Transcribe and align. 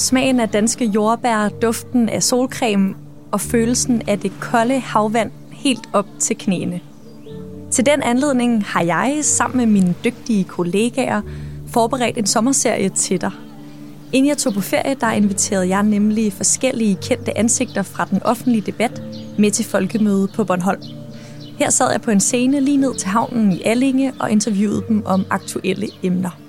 Smagen 0.00 0.40
af 0.40 0.48
danske 0.48 0.84
jordbær, 0.84 1.48
duften 1.48 2.08
af 2.08 2.22
solcreme 2.22 2.94
og 3.30 3.40
følelsen 3.40 4.02
af 4.08 4.18
det 4.18 4.32
kolde 4.40 4.78
havvand 4.78 5.30
helt 5.52 5.88
op 5.92 6.06
til 6.18 6.36
knæene. 6.38 6.80
Til 7.70 7.86
den 7.86 8.02
anledning 8.02 8.64
har 8.64 8.82
jeg 8.82 9.18
sammen 9.22 9.56
med 9.56 9.66
mine 9.66 9.94
dygtige 10.04 10.44
kollegaer 10.44 11.22
forberedt 11.68 12.18
en 12.18 12.26
sommerserie 12.26 12.88
til 12.88 13.20
dig. 13.20 13.30
Inden 14.12 14.28
jeg 14.28 14.38
tog 14.38 14.54
på 14.54 14.60
ferie, 14.60 14.96
der 15.00 15.12
inviterede 15.12 15.68
jeg 15.68 15.82
nemlig 15.82 16.32
forskellige 16.32 16.98
kendte 17.02 17.38
ansigter 17.38 17.82
fra 17.82 18.04
den 18.10 18.22
offentlige 18.22 18.62
debat 18.66 19.02
med 19.38 19.50
til 19.50 19.64
folkemøde 19.64 20.28
på 20.34 20.44
Bornholm. 20.44 20.82
Her 21.58 21.70
sad 21.70 21.90
jeg 21.90 22.00
på 22.00 22.10
en 22.10 22.20
scene 22.20 22.60
lige 22.60 22.76
ned 22.76 22.94
til 22.94 23.08
havnen 23.08 23.52
i 23.52 23.62
Allinge 23.64 24.12
og 24.20 24.30
interviewede 24.30 24.84
dem 24.88 25.02
om 25.06 25.24
aktuelle 25.30 25.88
emner. 26.02 26.39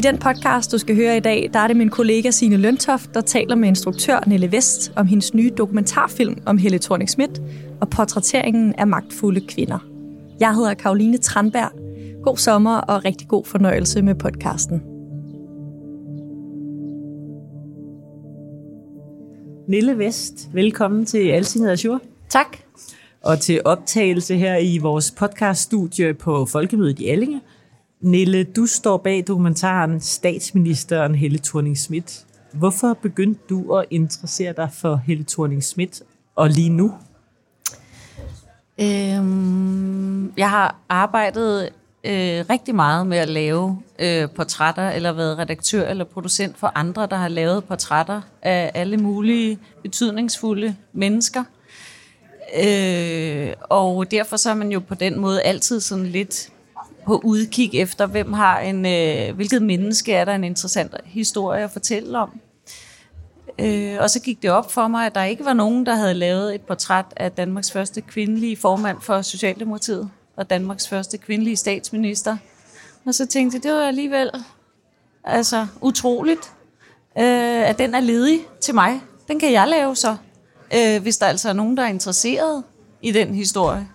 I 0.00 0.02
den 0.02 0.18
podcast, 0.18 0.72
du 0.72 0.78
skal 0.78 0.96
høre 0.96 1.16
i 1.16 1.20
dag, 1.20 1.50
der 1.52 1.58
er 1.58 1.66
det 1.66 1.76
min 1.76 1.88
kollega 1.88 2.30
Signe 2.30 2.56
Løntoft, 2.56 3.14
der 3.14 3.20
taler 3.20 3.54
med 3.54 3.68
instruktør 3.68 4.24
Nelle 4.26 4.52
Vest 4.52 4.92
om 4.96 5.06
hendes 5.06 5.34
nye 5.34 5.50
dokumentarfilm 5.58 6.42
om 6.46 6.58
Helle 6.58 6.78
thorning 6.78 7.10
Schmidt 7.10 7.40
og 7.80 7.90
portrætteringen 7.90 8.74
af 8.78 8.86
magtfulde 8.86 9.40
kvinder. 9.40 9.78
Jeg 10.40 10.54
hedder 10.54 10.74
Karoline 10.74 11.18
Tranberg. 11.18 11.70
God 12.24 12.36
sommer 12.36 12.76
og 12.76 13.04
rigtig 13.04 13.28
god 13.28 13.44
fornøjelse 13.44 14.02
med 14.02 14.14
podcasten. 14.14 14.82
Nille 19.68 19.98
Vest, 19.98 20.48
velkommen 20.52 21.06
til 21.06 21.28
Altinget 21.28 21.70
Azure. 21.70 22.00
Tak. 22.28 22.56
Og 23.22 23.40
til 23.40 23.60
optagelse 23.64 24.36
her 24.36 24.56
i 24.56 24.78
vores 24.78 25.10
podcaststudie 25.10 26.14
på 26.14 26.44
Folkemødet 26.44 26.98
i 26.98 27.08
Allinge. 27.08 27.40
Nille, 28.00 28.44
du 28.44 28.66
står 28.66 28.96
bag 28.96 29.24
dokumentaren 29.26 30.00
Statsministeren 30.00 31.14
Helle 31.14 31.38
thorning 31.38 31.78
Schmidt. 31.78 32.24
Hvorfor 32.52 32.94
begyndte 33.02 33.40
du 33.48 33.76
at 33.76 33.84
interessere 33.90 34.52
dig 34.52 34.68
for 34.72 34.96
Helle 35.06 35.24
thorning 35.28 35.64
Schmidt 35.64 36.02
og 36.36 36.48
lige 36.48 36.70
nu? 36.70 36.92
Øhm, 38.80 40.32
jeg 40.36 40.50
har 40.50 40.76
arbejdet 40.88 41.64
øh, 42.04 42.44
rigtig 42.50 42.74
meget 42.74 43.06
med 43.06 43.18
at 43.18 43.28
lave 43.28 43.82
øh, 43.98 44.28
portrætter, 44.30 44.90
eller 44.90 45.12
været 45.12 45.38
redaktør 45.38 45.88
eller 45.88 46.04
producent 46.04 46.58
for 46.58 46.72
andre, 46.74 47.06
der 47.06 47.16
har 47.16 47.28
lavet 47.28 47.64
portrætter 47.64 48.20
af 48.42 48.70
alle 48.74 48.96
mulige 48.96 49.58
betydningsfulde 49.82 50.76
mennesker. 50.92 51.44
Øh, 52.64 53.52
og 53.60 54.10
derfor 54.10 54.36
så 54.36 54.50
er 54.50 54.54
man 54.54 54.72
jo 54.72 54.80
på 54.80 54.94
den 54.94 55.18
måde 55.18 55.42
altid 55.42 55.80
sådan 55.80 56.06
lidt 56.06 56.52
på 57.06 57.20
udkig 57.24 57.74
efter, 57.74 58.06
hvem 58.06 58.32
har 58.32 58.60
en, 58.60 58.86
øh, 58.86 59.34
hvilket 59.34 59.62
menneske 59.62 60.12
er 60.12 60.24
der 60.24 60.34
en 60.34 60.44
interessant 60.44 60.94
historie 61.04 61.64
at 61.64 61.70
fortælle 61.70 62.18
om. 62.18 62.40
Øh, 63.58 63.96
og 64.00 64.10
så 64.10 64.20
gik 64.20 64.42
det 64.42 64.50
op 64.50 64.72
for 64.72 64.88
mig, 64.88 65.06
at 65.06 65.14
der 65.14 65.24
ikke 65.24 65.44
var 65.44 65.52
nogen, 65.52 65.86
der 65.86 65.94
havde 65.94 66.14
lavet 66.14 66.54
et 66.54 66.60
portræt 66.60 67.04
af 67.16 67.32
Danmarks 67.32 67.72
første 67.72 68.00
kvindelige 68.00 68.56
formand 68.56 69.00
for 69.00 69.22
Socialdemokratiet, 69.22 70.10
og 70.36 70.50
Danmarks 70.50 70.88
første 70.88 71.18
kvindelige 71.18 71.56
statsminister. 71.56 72.36
Og 73.06 73.14
så 73.14 73.26
tænkte 73.26 73.56
jeg, 73.56 73.62
det 73.62 73.72
var 73.72 73.86
alligevel 73.86 74.30
altså, 75.24 75.66
utroligt, 75.80 76.52
øh, 77.18 77.68
at 77.68 77.78
den 77.78 77.94
er 77.94 78.00
ledig 78.00 78.40
til 78.60 78.74
mig. 78.74 79.00
Den 79.28 79.40
kan 79.40 79.52
jeg 79.52 79.68
lave 79.68 79.96
så, 79.96 80.16
øh, 80.74 81.02
hvis 81.02 81.16
der 81.16 81.26
altså 81.26 81.48
er 81.48 81.52
nogen, 81.52 81.76
der 81.76 81.82
er 81.82 81.88
interesseret 81.88 82.62
i 83.02 83.12
den 83.12 83.34
historie. 83.34 83.88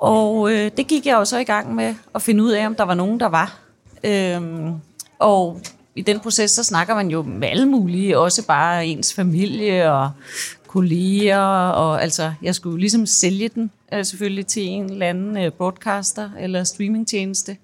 Og 0.00 0.52
øh, 0.52 0.70
det 0.76 0.86
gik 0.86 1.06
jeg 1.06 1.14
jo 1.14 1.24
så 1.24 1.38
i 1.38 1.44
gang 1.44 1.74
med 1.74 1.94
at 2.14 2.22
finde 2.22 2.44
ud 2.44 2.50
af, 2.50 2.66
om 2.66 2.74
der 2.74 2.84
var 2.84 2.94
nogen, 2.94 3.20
der 3.20 3.26
var. 3.28 3.58
Øhm, 4.04 4.74
og 5.18 5.60
i 5.94 6.02
den 6.02 6.20
proces, 6.20 6.50
så 6.50 6.64
snakker 6.64 6.94
man 6.94 7.10
jo 7.10 7.22
med 7.22 7.48
alle 7.48 7.66
mulige, 7.66 8.18
også 8.18 8.46
bare 8.46 8.86
ens 8.86 9.14
familie 9.14 9.92
og 9.92 10.10
kolleger, 10.66 11.40
og 11.68 12.02
altså, 12.02 12.32
jeg 12.42 12.54
skulle 12.54 12.80
ligesom 12.80 13.06
sælge 13.06 13.48
den 13.48 13.70
øh, 13.94 14.04
selvfølgelig 14.04 14.46
til 14.46 14.68
en 14.68 14.90
eller 14.90 15.06
anden 15.06 15.36
øh, 15.36 15.52
broadcaster 15.52 16.30
eller 16.38 16.64
streamingtjeneste. 16.64 17.56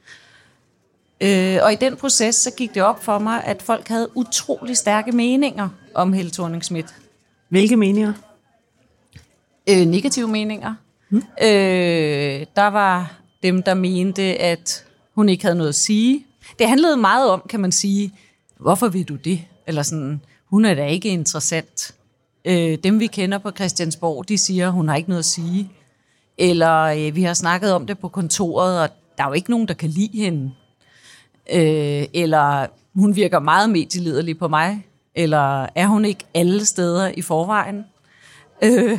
Øh, 1.20 1.58
og 1.62 1.72
i 1.72 1.76
den 1.76 1.96
proces, 1.96 2.34
så 2.34 2.50
gik 2.50 2.74
det 2.74 2.82
op 2.82 3.04
for 3.04 3.18
mig, 3.18 3.44
at 3.44 3.62
folk 3.62 3.88
havde 3.88 4.08
utrolig 4.14 4.76
stærke 4.76 5.12
meninger 5.12 5.68
om 5.94 6.12
Helle 6.12 6.30
thorning 6.30 6.62
-Schmidt. 6.64 6.92
Hvilke 7.48 7.76
meninger? 7.76 8.12
Øh, 9.70 9.86
negative 9.86 10.28
meninger. 10.28 10.74
Hmm. 11.08 11.22
Øh, 11.42 12.46
der 12.56 12.66
var 12.66 13.14
dem, 13.42 13.62
der 13.62 13.74
mente, 13.74 14.22
at 14.22 14.84
hun 15.14 15.28
ikke 15.28 15.44
havde 15.44 15.56
noget 15.56 15.68
at 15.68 15.74
sige. 15.74 16.26
Det 16.58 16.68
handlede 16.68 16.96
meget 16.96 17.30
om, 17.30 17.42
kan 17.48 17.60
man 17.60 17.72
sige, 17.72 18.12
hvorfor 18.60 18.88
vil 18.88 19.04
du 19.04 19.16
det? 19.16 19.40
Eller 19.66 19.82
sådan, 19.82 20.20
hun 20.46 20.64
er 20.64 20.74
da 20.74 20.86
ikke 20.86 21.08
interessant. 21.08 21.94
Øh, 22.44 22.78
dem, 22.84 23.00
vi 23.00 23.06
kender 23.06 23.38
på 23.38 23.50
Christiansborg, 23.50 24.28
de 24.28 24.38
siger, 24.38 24.70
hun 24.70 24.88
har 24.88 24.96
ikke 24.96 25.08
noget 25.08 25.18
at 25.18 25.24
sige. 25.24 25.70
Eller 26.38 26.82
øh, 26.82 27.16
vi 27.16 27.22
har 27.22 27.34
snakket 27.34 27.72
om 27.72 27.86
det 27.86 27.98
på 27.98 28.08
kontoret, 28.08 28.80
og 28.80 28.88
der 29.18 29.24
er 29.24 29.28
jo 29.28 29.32
ikke 29.32 29.50
nogen, 29.50 29.68
der 29.68 29.74
kan 29.74 29.90
lide 29.90 30.18
hende. 30.18 30.52
Øh, 31.52 32.06
eller 32.14 32.66
hun 32.94 33.16
virker 33.16 33.38
meget 33.38 33.70
medielederlig 33.70 34.38
på 34.38 34.48
mig. 34.48 34.86
Eller 35.14 35.66
er 35.74 35.86
hun 35.86 36.04
ikke 36.04 36.24
alle 36.34 36.64
steder 36.64 37.08
i 37.08 37.22
forvejen? 37.22 37.84
Øh, 38.62 38.98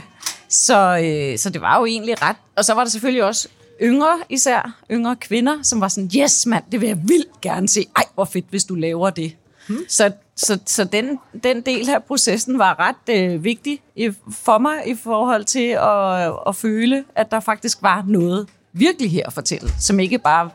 så, 0.50 1.00
øh, 1.04 1.38
så 1.38 1.50
det 1.50 1.62
var 1.62 1.80
jo 1.80 1.86
egentlig 1.86 2.22
ret. 2.22 2.36
Og 2.56 2.66
så 2.66 2.74
var 2.74 2.84
der 2.84 2.90
selvfølgelig 2.90 3.24
også 3.24 3.48
yngre 3.82 4.20
især, 4.30 4.80
yngre 4.92 5.16
kvinder, 5.16 5.64
som 5.64 5.82
var 5.82 5.88
sådan, 5.88 6.10
yes 6.16 6.46
mand, 6.46 6.64
det 6.72 6.82
vil 6.82 6.88
jeg 6.88 7.00
vildt 7.04 7.42
gerne 7.42 7.70
se. 7.70 7.86
Ej, 7.96 8.04
hvor 8.14 8.26
fedt, 8.26 8.46
hvis 8.50 8.64
du 8.64 8.76
laver 8.76 9.10
det. 9.10 9.36
Hmm. 9.68 9.86
Så, 9.90 10.12
så, 10.36 10.60
så 10.66 10.84
den, 10.84 11.20
den 11.44 11.62
del 11.62 11.90
af 11.90 12.04
processen 12.04 12.60
var 12.60 12.80
ret 12.80 13.16
øh, 13.16 13.44
vigtig 13.44 13.82
i, 13.96 14.12
for 14.32 14.58
mig 14.58 14.88
i 14.88 14.96
forhold 14.96 15.46
til 15.46 15.68
at, 15.70 16.34
at 16.48 16.56
føle, 16.56 17.04
at 17.16 17.32
der 17.32 17.40
faktisk 17.40 17.78
var 17.82 18.04
noget 18.08 18.48
virkelig 18.74 19.12
her 19.12 19.28
at 19.28 19.34
fortælle, 19.34 19.70
som 19.80 20.00
ikke 20.00 20.18
bare 20.18 20.50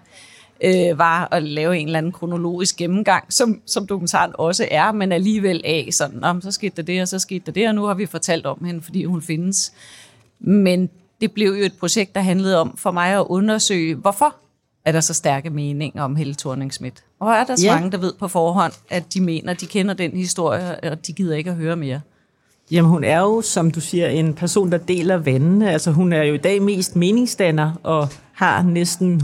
øh, 0.63 0.99
var 0.99 1.29
at 1.31 1.43
lave 1.43 1.79
en 1.79 1.87
eller 1.87 1.99
anden 1.99 2.13
kronologisk 2.13 2.77
gennemgang, 2.77 3.33
som, 3.33 3.61
som 3.67 3.87
dokumentaren 3.87 4.33
også 4.35 4.69
er, 4.71 4.93
men 4.93 5.13
alligevel 5.13 5.61
af 5.65 5.89
sådan, 5.91 6.25
om 6.25 6.41
så 6.41 6.53
skete 6.53 6.77
der 6.77 6.83
det, 6.83 7.03
og 7.03 7.09
så 7.09 7.19
skete 7.19 7.43
der 7.47 7.53
det, 7.53 7.69
og 7.69 7.75
nu 7.75 7.85
har 7.85 7.95
vi 7.95 8.07
fortalt 8.07 8.47
om 8.47 8.65
hende, 8.65 8.83
fordi 8.83 9.05
hun 9.05 9.23
findes. 9.23 9.73
Men 10.41 10.91
det 11.21 11.33
blev 11.33 11.53
jo 11.53 11.65
et 11.65 11.75
projekt, 11.81 12.15
der 12.15 12.21
handlede 12.21 12.61
om 12.61 12.77
for 12.77 12.91
mig 12.91 13.09
at 13.09 13.27
undersøge, 13.29 13.95
hvorfor 13.95 14.37
er 14.85 14.93
der 14.93 15.01
så 15.01 15.15
stærke 15.15 15.51
meninger 15.51 16.03
om 16.03 16.17
Helle 16.17 16.35
thorning 16.35 16.73
-Schmidt? 16.73 17.17
Og 17.21 17.33
er 17.33 17.45
der 17.45 17.57
så 17.57 17.67
ja. 17.67 17.75
mange, 17.75 17.91
der 17.91 17.99
ved 17.99 18.13
på 18.19 18.29
forhånd, 18.29 18.73
at 18.91 19.15
de 19.15 19.21
mener, 19.21 19.55
de 19.55 19.67
kender 19.67 19.95
den 19.95 20.11
historie, 20.11 20.81
og 20.91 21.07
de 21.07 21.13
gider 21.13 21.37
ikke 21.37 21.51
at 21.51 21.57
høre 21.57 21.77
mere? 21.77 22.01
Jamen 22.71 22.91
hun 22.91 23.05
er 23.05 23.21
jo, 23.21 23.43
som 23.43 23.71
du 23.71 23.81
siger, 23.81 24.09
en 24.09 24.35
person, 24.35 24.73
der 24.73 24.79
deler 24.79 25.17
vandene. 25.17 25.71
Altså 25.71 25.91
hun 25.91 26.13
er 26.13 26.23
jo 26.23 26.35
i 26.35 26.39
dag 26.39 26.63
mest 26.63 26.97
meningsdanner 26.97 27.73
og 27.83 28.09
har 28.33 28.63
næsten 28.63 29.21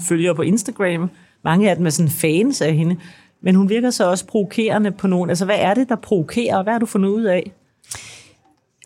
130.000 0.00 0.08
følgere 0.08 0.34
på 0.34 0.42
Instagram. 0.42 1.10
Mange 1.44 1.70
af 1.70 1.76
dem 1.76 1.86
er 1.86 1.90
sådan 1.90 2.10
fans 2.10 2.60
af 2.60 2.74
hende. 2.74 2.96
Men 3.42 3.54
hun 3.54 3.68
virker 3.68 3.90
så 3.90 4.10
også 4.10 4.26
provokerende 4.26 4.90
på 4.90 5.06
nogen. 5.06 5.30
Altså 5.30 5.44
hvad 5.44 5.58
er 5.58 5.74
det, 5.74 5.88
der 5.88 5.96
provokerer, 5.96 6.56
og 6.56 6.62
hvad 6.62 6.72
har 6.72 6.80
du 6.80 6.86
fundet 6.86 7.08
ud 7.08 7.22
af? 7.22 7.52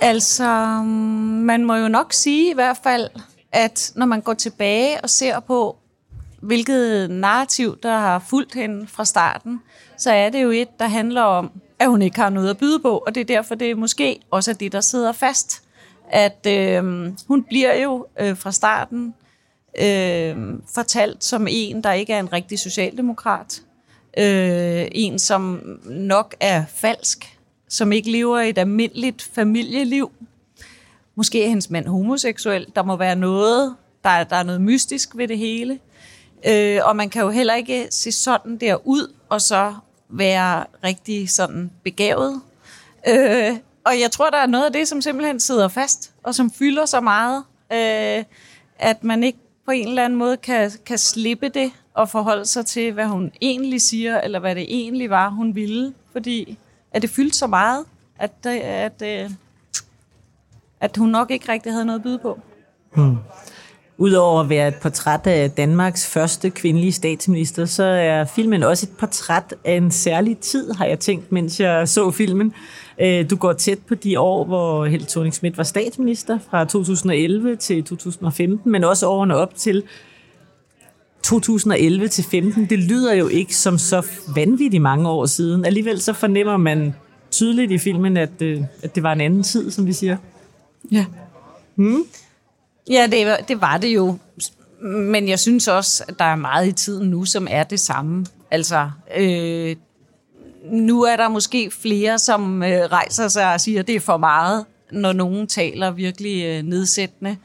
Altså, 0.00 0.82
man 1.43 1.64
må 1.64 1.75
jo 1.75 1.88
nok 1.88 2.12
sige 2.12 2.50
i 2.50 2.55
hvert 2.55 2.76
fald, 2.82 3.08
at 3.52 3.93
når 3.96 4.06
man 4.06 4.20
går 4.20 4.34
tilbage 4.34 5.00
og 5.02 5.11
ser 5.11 5.40
på, 5.40 5.76
hvilket 6.40 7.11
narrativ, 7.11 7.79
der 7.82 7.99
har 7.99 8.19
fulgt 8.19 8.55
hende 8.55 8.87
fra 8.87 9.05
starten, 9.05 9.61
så 9.99 10.11
er 10.11 10.31
det 10.31 10.43
jo 10.43 10.50
et, 10.50 10.79
der 10.79 10.88
handler 10.88 11.22
om, 11.22 11.50
at 11.78 11.88
hun 11.88 12.02
ikke 12.02 12.20
har 12.20 12.31
noget 12.31 12.50
at 12.50 12.58
byde 12.58 12.78
på, 12.78 13.02
og 13.06 13.14
det 13.14 13.20
er 13.20 13.25
derfor, 13.25 13.55
det 13.55 13.70
er 13.70 13.75
måske 13.75 14.20
også 14.31 14.50
er 14.50 14.55
det, 14.55 14.73
der 14.73 14.81
sidder 14.81 15.12
fast. 15.12 15.62
At 16.11 16.46
øh, 16.49 17.12
hun 17.28 17.44
bliver 17.44 17.82
jo 17.82 18.06
øh, 18.20 18.37
fra 18.37 18.52
starten 18.52 19.14
øh, 19.81 20.37
fortalt 20.75 21.25
som 21.25 21.46
en, 21.50 21.82
der 21.82 21.93
ikke 21.93 22.12
er 22.12 22.20
en 22.20 22.32
rigtig 22.32 22.58
socialdemokrat. 22.58 23.62
Øh, 24.19 24.88
en, 24.93 25.19
som 25.19 25.61
nok 25.84 26.34
er 26.40 26.64
falsk, 26.75 27.38
som 27.69 27.93
ikke 27.93 28.11
lever 28.11 28.38
et 28.38 28.58
almindeligt 28.58 29.22
familieliv. 29.22 30.11
Måske 31.14 31.44
er 31.44 31.49
hendes 31.49 31.70
mand 31.70 31.87
homoseksuel. 31.87 32.67
Der 32.76 32.82
må 32.82 32.96
være 32.96 33.17
noget, 33.17 33.75
der, 34.05 34.25
der 34.25 34.37
er 34.37 34.43
noget 34.43 34.61
mystisk 34.61 35.17
ved 35.17 35.29
det 35.29 35.38
hele. 35.38 35.79
Øh, 36.49 36.81
og 36.84 36.96
man 36.96 37.11
kan 37.11 37.22
jo 37.22 37.31
heller 37.31 37.55
ikke 37.55 37.88
se 37.90 38.12
sådan 38.12 38.56
der 38.56 38.87
ud, 38.87 39.12
og 39.29 39.40
så 39.40 39.75
være 40.08 40.64
rigtig 40.85 41.31
sådan 41.31 41.70
begavet. 41.82 42.41
Øh, 43.08 43.56
og 43.87 44.00
jeg 44.00 44.11
tror, 44.11 44.31
der 44.31 44.38
er 44.38 44.47
noget 44.47 44.64
af 44.64 44.73
det, 44.73 44.88
som 44.88 45.03
simpelthen 45.03 45.41
sidder 45.41 45.69
fast, 45.69 46.12
og 46.23 46.35
som 46.35 46.50
fylder 46.50 46.87
så 46.87 47.00
meget, 47.00 47.44
øh, 47.73 48.25
at 48.79 49.05
man 49.05 49.23
ikke 49.23 49.38
på 49.64 49.70
en 49.70 49.88
eller 49.88 50.05
anden 50.05 50.19
måde 50.19 50.37
kan, 50.37 50.70
kan 50.87 50.99
slippe 50.99 51.49
det 51.49 51.73
og 51.94 52.08
forholde 52.08 52.44
sig 52.44 52.67
til, 52.67 52.93
hvad 52.93 53.06
hun 53.06 53.32
egentlig 53.41 53.81
siger, 53.81 54.20
eller 54.20 54.38
hvad 54.38 54.55
det 54.55 54.67
egentlig 54.69 55.11
var, 55.11 55.29
hun 55.29 55.55
ville. 55.55 55.94
Fordi 56.12 56.58
at 56.93 57.03
det 57.03 57.11
fyldte 57.11 57.38
så 57.38 57.47
meget, 57.47 57.85
at, 58.19 58.32
øh, 58.47 58.61
at, 58.62 59.03
at, 59.03 59.31
at 60.81 60.97
hun 60.97 61.08
nok 61.08 61.31
ikke 61.31 61.53
rigtig 61.53 61.73
havde 61.73 61.85
noget 61.85 61.99
at 61.99 62.03
byde 62.03 62.19
på. 62.19 62.41
Hmm. 62.94 63.17
Udover 63.98 64.40
at 64.40 64.48
være 64.48 64.69
et 64.69 64.75
portræt 64.75 65.26
af 65.26 65.50
Danmarks 65.50 66.06
første 66.06 66.50
kvindelige 66.50 66.93
statsminister, 66.93 67.64
så 67.64 67.82
er 67.82 68.25
filmen 68.25 68.62
også 68.62 68.87
et 68.87 68.98
portræt 68.98 69.54
af 69.64 69.72
en 69.75 69.90
særlig 69.90 70.38
tid, 70.38 70.72
har 70.72 70.84
jeg 70.84 70.98
tænkt, 70.98 71.32
mens 71.32 71.60
jeg 71.60 71.88
så 71.88 72.10
filmen. 72.10 72.52
Øh, 73.00 73.31
du 73.31 73.37
går 73.37 73.52
tæt 73.52 73.78
på 73.78 73.94
de 73.94 74.20
år, 74.20 74.44
hvor 74.44 74.87
Helle 74.87 75.06
thorning 75.06 75.34
Schmidt 75.34 75.56
var 75.56 75.64
statsminister 75.64 76.38
fra 76.50 76.64
2011 76.64 77.56
til 77.56 77.84
2015, 77.84 78.72
men 78.72 78.84
også 78.84 79.06
årene 79.08 79.37
op 79.37 79.54
til 79.54 79.82
2011 81.22 82.08
til 82.08 82.25
15. 82.25 82.66
Det 82.66 82.78
lyder 82.78 83.14
jo 83.14 83.28
ikke 83.28 83.56
som 83.56 83.78
så 83.78 84.06
vanvittigt 84.34 84.82
mange 84.82 85.08
år 85.08 85.26
siden. 85.26 85.64
Alligevel 85.64 86.00
så 86.00 86.12
fornemmer 86.12 86.56
man 86.56 86.94
tydeligt 87.31 87.72
i 87.72 87.78
filmen, 87.78 88.16
at, 88.16 88.43
øh, 88.43 88.62
at 88.82 88.94
det 88.94 89.02
var 89.02 89.12
en 89.12 89.20
anden 89.20 89.43
tid, 89.43 89.70
som 89.70 89.87
vi 89.87 89.93
siger. 89.93 90.16
Ja. 90.93 91.04
Hmm? 91.75 92.04
Ja, 92.90 93.06
det, 93.10 93.48
det 93.48 93.60
var 93.60 93.78
det 93.78 93.88
jo. 93.88 94.18
Men 94.80 95.28
jeg 95.28 95.38
synes 95.38 95.68
også, 95.68 96.04
at 96.08 96.18
der 96.18 96.24
er 96.24 96.36
meget 96.36 96.68
i 96.68 96.72
tiden 96.72 97.10
nu, 97.10 97.24
som 97.24 97.46
er 97.50 97.62
det 97.62 97.80
samme. 97.80 98.26
Altså, 98.50 98.90
øh, 99.16 99.76
nu 100.70 101.02
er 101.02 101.16
der 101.16 101.28
måske 101.28 101.70
flere, 101.70 102.18
som 102.18 102.62
øh, 102.62 102.80
rejser 102.80 103.28
sig 103.28 103.52
og 103.52 103.60
siger, 103.60 103.80
at 103.80 103.86
det 103.86 103.96
er 103.96 104.00
for 104.00 104.16
meget, 104.16 104.64
når 104.92 105.12
nogen 105.12 105.46
taler 105.46 105.90
virkelig 105.90 106.44
øh, 106.44 106.62
nedsættende 106.62 107.36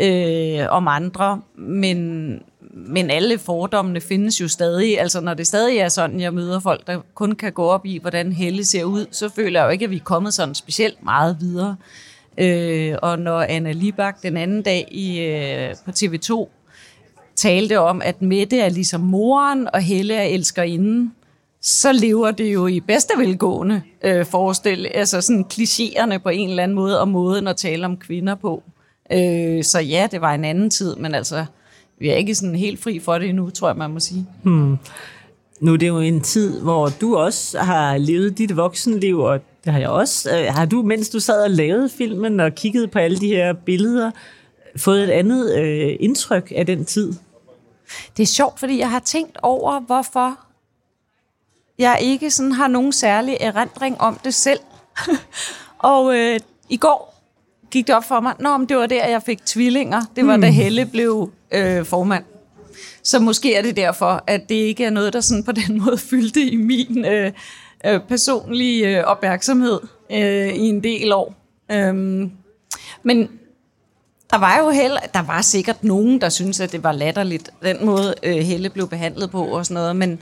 øh, 0.00 0.66
om 0.68 0.88
andre. 0.88 1.40
Men, 1.54 2.30
men 2.74 3.10
alle 3.10 3.38
fordommene 3.38 4.00
findes 4.00 4.40
jo 4.40 4.48
stadig. 4.48 5.00
Altså, 5.00 5.20
når 5.20 5.34
det 5.34 5.46
stadig 5.46 5.78
er 5.78 5.88
sådan, 5.88 6.20
jeg 6.20 6.34
møder 6.34 6.60
folk, 6.60 6.86
der 6.86 7.00
kun 7.14 7.32
kan 7.32 7.52
gå 7.52 7.64
op 7.64 7.86
i, 7.86 7.98
hvordan 7.98 8.32
Helle 8.32 8.64
ser 8.64 8.84
ud, 8.84 9.06
så 9.10 9.28
føler 9.28 9.60
jeg 9.60 9.66
jo 9.66 9.72
ikke, 9.72 9.84
at 9.84 9.90
vi 9.90 9.96
er 9.96 10.04
kommet 10.04 10.34
sådan 10.34 10.54
specielt 10.54 11.04
meget 11.04 11.36
videre. 11.40 11.76
Øh, 12.38 12.94
og 13.02 13.18
når 13.18 13.40
Anna 13.40 13.72
Libak 13.72 14.22
den 14.22 14.36
anden 14.36 14.62
dag 14.62 14.88
i, 14.90 15.20
øh, 15.20 15.74
på 15.84 15.90
TV2 15.90 16.48
talte 17.36 17.80
om, 17.80 18.02
at 18.04 18.22
Mette 18.22 18.60
er 18.60 18.68
ligesom 18.68 19.00
moren, 19.00 19.68
og 19.72 19.80
Helle 19.80 20.14
er 20.14 20.22
elskerinden, 20.22 21.12
så 21.60 21.92
lever 21.92 22.30
det 22.30 22.54
jo 22.54 22.66
i 22.66 22.80
bedste 22.80 23.12
velgående 23.18 23.82
øh, 24.04 24.26
forestil, 24.26 24.86
altså 24.94 25.20
sådan 25.20 25.44
klichéerne 25.52 26.18
på 26.18 26.28
en 26.28 26.50
eller 26.50 26.62
anden 26.62 26.74
måde, 26.74 27.00
og 27.00 27.08
måden 27.08 27.48
at 27.48 27.56
tale 27.56 27.86
om 27.86 27.96
kvinder 27.96 28.34
på. 28.34 28.62
Øh, 29.12 29.64
så 29.64 29.80
ja, 29.80 30.08
det 30.10 30.20
var 30.20 30.34
en 30.34 30.44
anden 30.44 30.70
tid, 30.70 30.96
men 30.96 31.14
altså, 31.14 31.44
vi 31.98 32.08
er 32.08 32.14
ikke 32.14 32.34
sådan 32.34 32.54
helt 32.54 32.82
fri 32.82 32.98
for 32.98 33.18
det 33.18 33.28
endnu, 33.28 33.50
tror 33.50 33.68
jeg, 33.68 33.76
man 33.76 33.90
må 33.90 34.00
sige. 34.00 34.26
Hmm. 34.42 34.76
Nu 35.60 35.72
er 35.72 35.76
det 35.76 35.88
jo 35.88 35.98
en 35.98 36.20
tid, 36.20 36.60
hvor 36.60 36.88
du 37.00 37.16
også 37.16 37.58
har 37.58 37.98
levet 37.98 38.38
dit 38.38 38.56
voksenliv, 38.56 39.18
og 39.18 39.40
det 39.66 39.74
har 39.74 39.80
jeg 39.80 39.88
også. 39.88 40.36
Øh, 40.36 40.54
har 40.54 40.66
du, 40.66 40.82
mens 40.82 41.08
du 41.08 41.20
sad 41.20 41.42
og 41.42 41.50
lavede 41.50 41.88
filmen 41.88 42.40
og 42.40 42.54
kiggede 42.54 42.88
på 42.88 42.98
alle 42.98 43.18
de 43.18 43.28
her 43.28 43.52
billeder, 43.52 44.10
fået 44.76 45.04
et 45.04 45.10
andet 45.10 45.58
øh, 45.58 45.96
indtryk 46.00 46.52
af 46.56 46.66
den 46.66 46.84
tid? 46.84 47.12
Det 48.16 48.22
er 48.22 48.26
sjovt, 48.26 48.60
fordi 48.60 48.78
jeg 48.78 48.90
har 48.90 49.00
tænkt 49.00 49.38
over, 49.42 49.80
hvorfor 49.80 50.38
jeg 51.78 51.98
ikke 52.00 52.30
sådan 52.30 52.52
har 52.52 52.68
nogen 52.68 52.92
særlig 52.92 53.36
erindring 53.40 54.00
om 54.00 54.20
det 54.24 54.34
selv. 54.34 54.60
og 55.78 56.16
øh, 56.16 56.40
i 56.68 56.76
går 56.76 57.22
gik 57.70 57.86
det 57.86 57.94
op 57.94 58.04
for 58.04 58.20
mig, 58.20 58.34
Nå, 58.40 58.56
men 58.56 58.68
det 58.68 58.76
var 58.76 58.86
der, 58.86 59.06
jeg 59.06 59.22
fik 59.22 59.46
tvillinger. 59.46 60.02
Det 60.16 60.26
var 60.26 60.36
hmm. 60.36 60.42
da 60.42 60.48
Helle 60.48 60.86
blev 60.86 61.30
øh, 61.50 61.84
formand. 61.84 62.24
Så 63.02 63.18
måske 63.18 63.54
er 63.54 63.62
det 63.62 63.76
derfor, 63.76 64.24
at 64.26 64.48
det 64.48 64.54
ikke 64.54 64.84
er 64.84 64.90
noget, 64.90 65.12
der 65.12 65.20
sådan 65.20 65.44
på 65.44 65.52
den 65.52 65.78
måde 65.84 65.98
fyldte 65.98 66.40
i 66.40 66.56
min 66.56 67.04
øh, 67.04 67.32
øh, 67.86 68.00
personlig 68.08 68.84
øh, 68.84 69.04
opmærksomhed 69.04 69.80
øh, 70.10 70.48
i 70.48 70.68
en 70.68 70.82
del 70.82 71.12
år. 71.12 71.34
Øhm, 71.72 72.30
men 73.02 73.28
der 74.30 74.38
var 74.38 74.58
jo 74.58 74.70
heller, 74.70 75.00
der 75.14 75.22
var 75.22 75.42
sikkert 75.42 75.84
nogen, 75.84 76.20
der 76.20 76.28
synes 76.28 76.60
at 76.60 76.72
det 76.72 76.82
var 76.82 76.92
latterligt, 76.92 77.50
den 77.62 77.86
måde 77.86 78.14
øh, 78.22 78.36
Helle 78.36 78.70
blev 78.70 78.88
behandlet 78.88 79.30
på 79.30 79.44
og 79.44 79.66
sådan 79.66 79.74
noget, 79.74 79.96
men, 79.96 80.18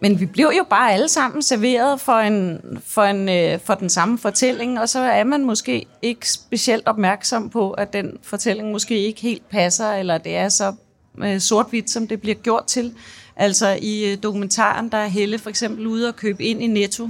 men 0.00 0.20
vi 0.20 0.26
blev 0.26 0.52
jo 0.58 0.64
bare 0.70 0.92
alle 0.92 1.08
sammen 1.08 1.42
serveret 1.42 2.00
for, 2.00 2.12
en, 2.12 2.60
for, 2.86 3.02
en, 3.02 3.28
øh, 3.28 3.60
for 3.60 3.74
den 3.74 3.90
samme 3.90 4.18
fortælling, 4.18 4.80
og 4.80 4.88
så 4.88 4.98
er 4.98 5.24
man 5.24 5.44
måske 5.44 5.86
ikke 6.02 6.30
specielt 6.30 6.86
opmærksom 6.86 7.50
på, 7.50 7.70
at 7.70 7.92
den 7.92 8.18
fortælling 8.22 8.70
måske 8.70 8.98
ikke 8.98 9.20
helt 9.20 9.48
passer, 9.48 9.92
eller 9.92 10.18
det 10.18 10.36
er 10.36 10.48
så 10.48 10.72
øh, 11.18 11.40
sort-hvidt, 11.40 11.90
som 11.90 12.08
det 12.08 12.20
bliver 12.20 12.36
gjort 12.36 12.66
til. 12.66 12.94
Altså 13.36 13.78
i 13.82 14.12
øh, 14.12 14.18
dokumentaren, 14.22 14.88
der 14.88 14.98
er 14.98 15.06
Helle 15.06 15.38
for 15.38 15.50
eksempel 15.50 15.86
ude 15.86 16.08
og 16.08 16.16
købe 16.16 16.44
ind 16.44 16.62
i 16.62 16.66
Netto, 16.66 17.08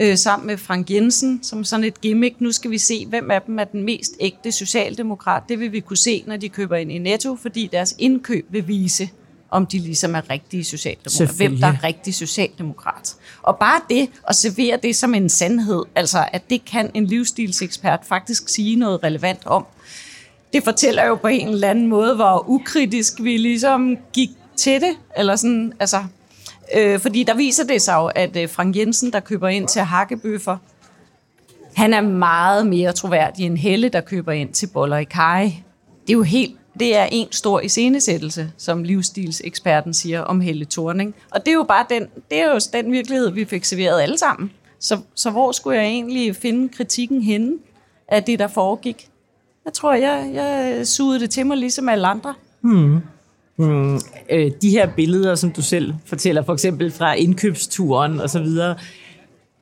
øh, 0.00 0.18
sammen 0.18 0.46
med 0.46 0.58
Frank 0.58 0.90
Jensen, 0.90 1.40
som 1.42 1.64
sådan 1.64 1.84
et 1.84 2.00
gimmick. 2.00 2.40
Nu 2.40 2.52
skal 2.52 2.70
vi 2.70 2.78
se, 2.78 3.06
hvem 3.06 3.30
af 3.30 3.42
dem 3.42 3.58
er 3.58 3.64
den 3.64 3.82
mest 3.82 4.12
ægte 4.20 4.52
socialdemokrat. 4.52 5.42
Det 5.48 5.60
vil 5.60 5.72
vi 5.72 5.80
kunne 5.80 5.96
se, 5.96 6.24
når 6.26 6.36
de 6.36 6.48
køber 6.48 6.76
ind 6.76 6.92
i 6.92 6.98
Netto, 6.98 7.36
fordi 7.36 7.68
deres 7.72 7.94
indkøb 7.98 8.46
vil 8.50 8.68
vise, 8.68 9.10
om 9.50 9.66
de 9.66 9.78
ligesom 9.78 10.14
er 10.14 10.30
rigtige 10.30 10.64
socialdemokrater. 10.64 11.36
Hvem 11.36 11.56
der 11.56 11.66
er 11.66 11.84
rigtig 11.84 12.14
socialdemokrat. 12.14 13.14
Og 13.42 13.58
bare 13.58 13.80
det, 13.90 14.10
at 14.28 14.36
servere 14.36 14.78
det 14.82 14.96
som 14.96 15.14
en 15.14 15.28
sandhed, 15.28 15.82
altså 15.94 16.28
at 16.32 16.50
det 16.50 16.64
kan 16.64 16.90
en 16.94 17.06
livsstilsekspert 17.06 18.00
faktisk 18.08 18.48
sige 18.48 18.76
noget 18.76 19.04
relevant 19.04 19.46
om, 19.46 19.66
det 20.52 20.64
fortæller 20.64 21.06
jo 21.06 21.14
på 21.14 21.26
en 21.26 21.48
eller 21.48 21.68
anden 21.68 21.86
måde, 21.86 22.14
hvor 22.14 22.44
ukritisk 22.48 23.22
vi 23.22 23.36
ligesom 23.36 23.96
gik 24.12 24.30
til 24.56 24.80
det, 24.80 24.96
eller 25.16 25.36
sådan, 25.36 25.72
altså, 25.80 26.04
øh, 26.76 27.00
fordi 27.00 27.22
der 27.22 27.34
viser 27.34 27.64
det 27.64 27.82
sig 27.82 27.94
jo, 27.94 28.06
at 28.06 28.36
øh, 28.36 28.48
Frank 28.48 28.76
Jensen, 28.76 29.12
der 29.12 29.20
køber 29.20 29.48
ind 29.48 29.68
til 29.68 29.82
hakkebøffer, 29.82 30.56
han 31.74 31.94
er 31.94 32.00
meget 32.00 32.66
mere 32.66 32.92
troværdig 32.92 33.46
end 33.46 33.56
Helle, 33.56 33.88
der 33.88 34.00
køber 34.00 34.32
ind 34.32 34.52
til 34.52 34.66
boller 34.66 34.96
i 34.96 35.04
kaj. 35.04 35.52
Det 36.06 36.12
er 36.12 36.16
jo 36.16 36.22
helt 36.22 36.56
det 36.80 36.96
er 36.96 37.04
en 37.04 37.28
stor 37.30 37.60
iscenesættelse, 37.60 38.52
som 38.56 38.84
livsstilseksperten 38.84 39.94
siger 39.94 40.20
om 40.20 40.40
Helle 40.40 40.64
Thorning. 40.64 41.14
Og 41.30 41.40
det 41.40 41.48
er 41.48 41.54
jo 41.54 41.62
bare 41.62 41.86
den, 41.90 42.06
det 42.30 42.40
er 42.40 42.52
jo 42.52 42.60
den 42.72 42.92
virkelighed, 42.92 43.30
vi 43.30 43.44
fik 43.44 43.64
serveret 43.64 44.02
alle 44.02 44.18
sammen. 44.18 44.50
Så, 44.78 44.98
så 45.14 45.30
hvor 45.30 45.52
skulle 45.52 45.78
jeg 45.78 45.86
egentlig 45.86 46.36
finde 46.36 46.68
kritikken 46.68 47.22
henne 47.22 47.58
af 48.08 48.24
det, 48.24 48.38
der 48.38 48.48
foregik? 48.48 49.08
Jeg 49.64 49.72
tror, 49.72 49.94
jeg, 49.94 50.30
jeg 50.34 50.86
sugede 50.86 51.20
det 51.20 51.30
til 51.30 51.46
mig 51.46 51.56
ligesom 51.56 51.88
alle 51.88 52.06
andre. 52.06 52.34
Hmm. 52.60 53.00
Mm, 53.56 54.00
Øh, 54.32 54.50
de 54.62 54.70
her 54.70 54.86
billeder, 54.96 55.34
som 55.34 55.50
du 55.50 55.62
selv 55.62 55.94
fortæller, 56.04 56.42
for 56.42 56.52
eksempel 56.52 56.90
fra 56.90 57.14
indkøbsturen 57.14 58.20
og 58.20 58.30
så 58.30 58.42
videre. 58.42 58.76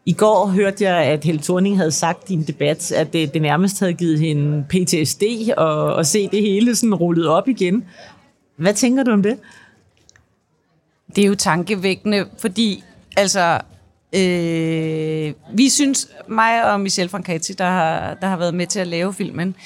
I 0.07 0.13
går 0.13 0.47
hørte 0.47 0.85
jeg, 0.85 0.97
at 0.97 1.25
Helle 1.25 1.41
Thorning 1.43 1.77
havde 1.77 1.93
sagt 1.93 2.31
i 2.31 2.33
en 2.35 2.43
debat, 2.43 2.93
at 2.93 3.13
det, 3.13 3.35
det 3.35 3.43
nærmest 3.43 3.81
havde 3.81 3.93
givet 3.93 4.21
hende 4.21 4.65
PTSD 4.69 5.23
og, 5.57 5.95
og 5.95 6.07
se 6.07 6.29
det 6.29 6.43
hele 6.43 6.77
sådan 6.77 6.95
rullet 6.95 7.29
op 7.29 7.49
igen. 7.49 7.85
Hvad 8.57 8.75
tænker 8.75 9.03
du 9.03 9.11
om 9.11 9.23
det? 9.23 9.39
Det 11.17 11.25
er 11.25 11.29
jo 11.29 11.35
tankevækkende, 11.35 12.27
fordi 12.39 12.85
altså, 13.17 13.61
øh, 14.13 15.35
vi 15.55 15.69
synes, 15.69 16.09
mig 16.29 16.73
og 16.73 16.81
Michelle 16.81 17.09
Francati, 17.09 17.53
der 17.53 17.65
har, 17.65 18.15
der 18.15 18.27
har 18.27 18.37
været 18.37 18.55
med 18.55 18.67
til 18.67 18.81
at 18.81 18.87
lave 18.87 19.15
filmen, 19.15 19.57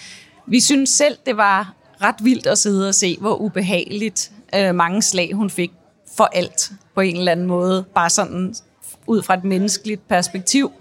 vi 0.47 0.61
synes 0.61 0.91
selv, 0.91 1.17
det 1.27 1.37
var 1.37 1.75
ret 2.05 2.25
vildt 2.25 2.47
at 2.47 2.59
sidde 2.59 2.89
og 2.89 2.95
se, 2.95 3.17
hvor 3.21 3.35
ubehageligt 3.35 4.33
øh, 4.55 4.75
mange 4.75 5.03
slag 5.03 5.33
hun 5.33 5.51
fik 5.51 5.73
for 6.17 6.25
alt 6.25 6.73
på 6.95 7.01
en 7.01 7.17
eller 7.17 7.33
anden 7.33 7.47
måde. 7.47 7.85
Bare 7.95 8.11
sådan 8.11 8.55
ud 9.07 9.23
fra 9.23 9.35
et 9.35 9.45
menneskeligt 9.45 10.09
perspektiv. 10.09 10.73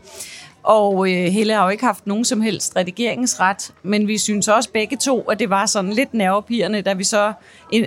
Og 0.64 1.12
øh, 1.12 1.26
Helle 1.26 1.54
har 1.54 1.64
jo 1.64 1.70
ikke 1.70 1.86
haft 1.86 2.08
nogen 2.08 2.26
som 2.26 2.42
helst 2.42 2.76
redigeringsret, 2.76 3.74
men 3.84 4.08
vi 4.08 4.18
synes 4.18 4.48
også 4.48 4.70
begge 4.72 4.98
to, 4.98 5.22
at 5.22 5.40
det 5.40 5.50
var 5.50 5.66
sådan 5.66 5.94
lidt 5.94 6.14
nervepirrende, 6.14 6.82
da 6.82 6.94
vi 6.94 7.04
så 7.04 7.34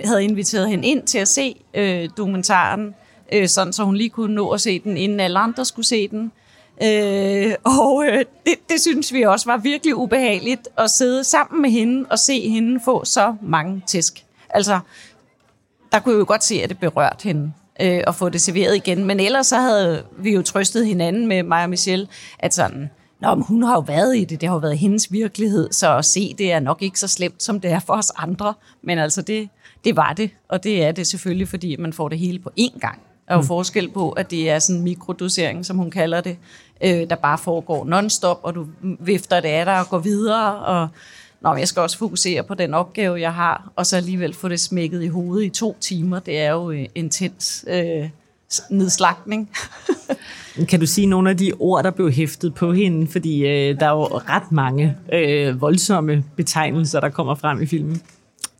havde 0.05 0.23
inviteret 0.23 0.69
hende 0.69 0.87
ind 0.87 1.03
til 1.03 1.17
at 1.17 1.27
se 1.27 1.55
øh, 1.73 2.09
dokumentaren, 2.17 2.95
øh, 3.33 3.47
sådan 3.47 3.73
så 3.73 3.83
hun 3.83 3.95
lige 3.95 4.09
kunne 4.09 4.35
nå 4.35 4.49
at 4.49 4.61
se 4.61 4.79
den, 4.79 4.97
inden 4.97 5.19
alle 5.19 5.39
andre 5.39 5.65
skulle 5.65 5.85
se 5.85 6.07
den. 6.07 6.31
Øh, 6.83 7.53
og 7.63 8.05
øh, 8.05 8.25
det, 8.45 8.55
det 8.69 8.81
synes 8.81 9.13
vi 9.13 9.21
også 9.21 9.45
var 9.45 9.57
virkelig 9.57 9.95
ubehageligt 9.95 10.67
at 10.77 10.91
sidde 10.91 11.23
sammen 11.23 11.61
med 11.61 11.69
hende 11.69 12.05
og 12.09 12.19
se 12.19 12.49
hende 12.49 12.79
få 12.85 13.05
så 13.05 13.35
mange 13.41 13.83
tæsk. 13.87 14.25
Altså, 14.49 14.79
der 15.91 15.99
kunne 15.99 16.15
vi 16.15 16.19
jo 16.19 16.25
godt 16.27 16.43
se, 16.43 16.55
at 16.63 16.69
det 16.69 16.79
berørte 16.79 17.23
hende 17.23 17.53
øh, 17.81 18.01
at 18.07 18.15
få 18.15 18.29
det 18.29 18.41
serveret 18.41 18.75
igen. 18.75 19.05
Men 19.05 19.19
ellers 19.19 19.47
så 19.47 19.57
havde 19.57 20.03
vi 20.17 20.33
jo 20.33 20.41
trøstet 20.41 20.85
hinanden 20.87 21.27
med 21.27 21.43
mig 21.43 21.63
og 21.63 21.69
Michelle, 21.69 22.07
at 22.39 22.53
sådan, 22.53 22.89
Nå, 23.21 23.35
men 23.35 23.43
hun 23.43 23.63
har 23.63 23.73
jo 23.73 23.79
været 23.79 24.17
i 24.17 24.23
det, 24.23 24.41
det 24.41 24.49
har 24.49 24.55
jo 24.55 24.59
været 24.59 24.77
hendes 24.77 25.11
virkelighed, 25.11 25.71
så 25.71 25.97
at 25.97 26.05
se 26.05 26.35
det 26.37 26.51
er 26.51 26.59
nok 26.59 26.81
ikke 26.81 26.99
så 26.99 27.07
slemt, 27.07 27.43
som 27.43 27.59
det 27.59 27.71
er 27.71 27.79
for 27.79 27.93
os 27.93 28.11
andre. 28.15 28.53
Men 28.81 28.99
altså, 28.99 29.21
det, 29.21 29.49
det 29.83 29.95
var 29.95 30.13
det, 30.13 30.29
og 30.47 30.63
det 30.63 30.83
er 30.83 30.91
det 30.91 31.07
selvfølgelig, 31.07 31.47
fordi 31.47 31.75
man 31.75 31.93
får 31.93 32.09
det 32.09 32.19
hele 32.19 32.39
på 32.39 32.49
én 32.59 32.79
gang. 32.79 33.01
Der 33.27 33.33
er 33.33 33.37
jo 33.37 33.41
mm. 33.41 33.47
forskel 33.47 33.89
på, 33.89 34.09
at 34.09 34.31
det 34.31 34.49
er 34.49 34.59
sådan 34.59 34.75
en 34.75 34.83
mikrodosering, 34.83 35.65
som 35.65 35.77
hun 35.77 35.91
kalder 35.91 36.21
det, 36.21 36.37
øh, 36.83 37.09
der 37.09 37.15
bare 37.15 37.37
foregår 37.37 37.85
non-stop, 37.85 38.39
og 38.43 38.55
du 38.55 38.67
vifter 38.81 39.39
det 39.39 39.49
af 39.49 39.65
dig 39.65 39.79
og 39.79 39.89
går 39.89 39.99
videre, 39.99 40.55
og 40.55 40.87
Nå, 41.41 41.55
jeg 41.55 41.67
skal 41.67 41.81
også 41.81 41.97
fokusere 41.97 42.43
på 42.43 42.53
den 42.53 42.73
opgave, 42.73 43.19
jeg 43.19 43.33
har, 43.33 43.71
og 43.75 43.85
så 43.85 43.97
alligevel 43.97 44.33
få 44.33 44.47
det 44.49 44.59
smækket 44.59 45.03
i 45.03 45.07
hovedet 45.07 45.45
i 45.45 45.49
to 45.49 45.77
timer. 45.81 46.19
Det 46.19 46.39
er 46.39 46.51
jo 46.51 46.71
øh, 46.71 46.85
intens 46.95 47.65
øh, 47.67 48.09
nedslagning. 48.69 49.49
kan 50.69 50.79
du 50.79 50.85
sige 50.85 51.07
nogle 51.07 51.29
af 51.29 51.37
de 51.37 51.51
ord, 51.59 51.83
der 51.83 51.91
blev 51.91 52.11
hæftet 52.11 52.53
på 52.53 52.73
hende? 52.73 53.07
Fordi 53.07 53.39
øh, 53.39 53.79
der 53.79 53.85
er 53.85 53.91
jo 53.91 54.03
ret 54.03 54.51
mange 54.51 54.97
øh, 55.13 55.61
voldsomme 55.61 56.23
betegnelser, 56.35 56.99
der 56.99 57.09
kommer 57.09 57.35
frem 57.35 57.61
i 57.61 57.65
filmen. 57.65 58.01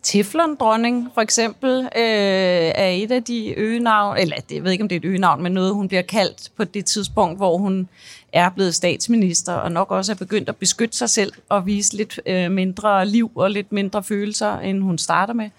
Teflon-dronning, 0.04 1.10
for 1.14 1.22
eksempel, 1.22 1.80
øh, 1.80 2.72
er 2.76 2.90
et 2.90 3.12
af 3.12 3.24
de 3.24 3.54
øgenavn, 3.58 4.18
eller 4.18 4.36
jeg 4.52 4.64
ved 4.64 4.72
ikke, 4.72 4.82
om 4.82 4.88
det 4.88 4.96
er 4.96 5.00
et 5.00 5.06
øgenavn, 5.06 5.44
men 5.44 5.52
noget, 5.52 5.74
hun 5.74 5.88
bliver 5.88 6.02
kaldt 6.02 6.52
på 6.58 6.64
det 6.64 6.86
tidspunkt, 6.86 7.38
hvor 7.38 7.58
hun 7.58 7.90
er 8.34 8.50
blevet 8.50 8.76
statsminister, 8.76 9.54
og 9.54 9.72
nok 9.72 9.92
også 9.92 10.12
er 10.12 10.16
begyndt 10.16 10.50
at 10.50 10.56
beskytte 10.56 10.98
sig 10.98 11.10
selv 11.10 11.34
og 11.50 11.66
vise 11.66 11.98
lidt 11.98 12.20
øh, 12.26 12.52
mindre 12.52 13.06
liv 13.06 13.32
og 13.36 13.52
lidt 13.52 13.72
mindre 13.72 14.04
følelser, 14.04 14.60
end 14.60 14.82
hun 14.82 14.98
starter 14.98 15.34
med. 15.34 15.50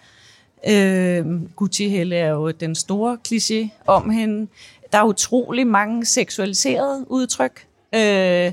Øh, 0.69 1.55
Gucci 1.57 1.89
Helle 1.89 2.17
er 2.17 2.31
jo 2.31 2.51
den 2.51 2.75
store 2.75 3.19
kliché 3.29 3.69
om 3.87 4.11
hende. 4.11 4.49
Der 4.93 4.99
er 4.99 5.05
utrolig 5.05 5.67
mange 5.67 6.05
seksualiserede 6.05 7.05
udtryk. 7.09 7.67
Øh, 7.95 8.53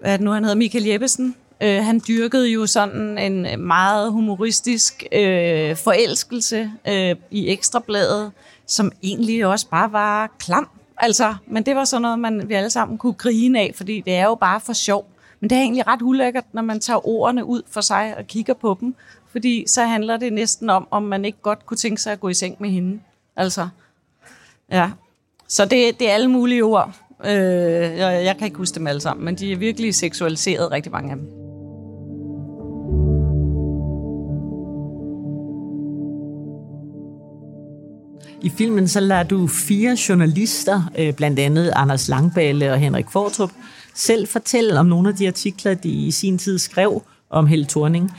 hvad 0.00 0.12
er 0.12 0.16
det 0.16 0.20
nu, 0.20 0.30
han 0.30 0.44
hedder? 0.44 0.56
Michael 0.56 0.84
Jeppesen. 0.84 1.36
Øh, 1.62 1.84
han 1.84 2.00
dyrkede 2.08 2.48
jo 2.48 2.66
sådan 2.66 3.18
en 3.18 3.60
meget 3.66 4.12
humoristisk 4.12 5.04
øh, 5.12 5.76
forelskelse 5.76 6.70
øh, 6.88 7.16
i 7.30 7.48
Ekstrabladet, 7.48 8.32
som 8.66 8.92
egentlig 9.02 9.46
også 9.46 9.68
bare 9.68 9.92
var 9.92 10.30
klam. 10.38 10.68
Altså, 10.96 11.34
men 11.46 11.62
det 11.62 11.76
var 11.76 11.84
sådan 11.84 12.02
noget, 12.02 12.18
man, 12.18 12.48
vi 12.48 12.54
alle 12.54 12.70
sammen 12.70 12.98
kunne 12.98 13.12
grine 13.12 13.60
af, 13.60 13.72
fordi 13.74 14.00
det 14.00 14.14
er 14.14 14.24
jo 14.24 14.34
bare 14.34 14.60
for 14.60 14.72
sjov. 14.72 15.06
Men 15.40 15.50
det 15.50 15.58
er 15.58 15.62
egentlig 15.62 15.86
ret 15.86 16.02
ulækkert, 16.02 16.44
når 16.52 16.62
man 16.62 16.80
tager 16.80 17.08
ordene 17.08 17.44
ud 17.44 17.62
for 17.70 17.80
sig 17.80 18.14
og 18.18 18.26
kigger 18.26 18.54
på 18.54 18.76
dem, 18.80 18.94
fordi 19.32 19.64
så 19.68 19.84
handler 19.84 20.16
det 20.16 20.32
næsten 20.32 20.70
om, 20.70 20.88
om 20.90 21.02
man 21.02 21.24
ikke 21.24 21.38
godt 21.42 21.66
kunne 21.66 21.76
tænke 21.76 22.02
sig 22.02 22.12
at 22.12 22.20
gå 22.20 22.28
i 22.28 22.34
seng 22.34 22.56
med 22.58 22.70
hende. 22.70 23.00
Altså, 23.36 23.68
ja. 24.70 24.90
Så 25.48 25.64
det, 25.64 25.98
det 25.98 26.10
er 26.10 26.14
alle 26.14 26.28
mulige 26.28 26.64
ord. 26.64 26.92
Øh, 27.24 27.32
jeg, 27.98 28.24
jeg 28.24 28.36
kan 28.38 28.44
ikke 28.44 28.56
huske 28.56 28.74
dem 28.74 28.86
alle 28.86 29.00
sammen, 29.00 29.24
men 29.24 29.34
de 29.34 29.52
er 29.52 29.56
virkelig 29.56 29.94
seksualiseret, 29.94 30.70
rigtig 30.70 30.92
mange 30.92 31.10
af 31.10 31.16
dem. 31.16 31.39
I 38.42 38.50
filmen 38.50 38.88
så 38.88 39.00
lader 39.00 39.22
du 39.22 39.46
fire 39.46 39.96
journalister, 40.08 40.82
øh, 40.98 41.14
blandt 41.14 41.38
andet 41.38 41.72
Anders 41.76 42.08
Langballe 42.08 42.72
og 42.72 42.78
Henrik 42.78 43.10
Fortrup, 43.10 43.50
selv 43.94 44.28
fortælle 44.28 44.78
om 44.78 44.86
nogle 44.86 45.08
af 45.08 45.14
de 45.14 45.26
artikler, 45.26 45.74
de 45.74 45.88
i 45.88 46.10
sin 46.10 46.38
tid 46.38 46.58
skrev 46.58 47.02
om 47.30 47.46
Helle 47.46 47.66
Thorning. 47.66 48.10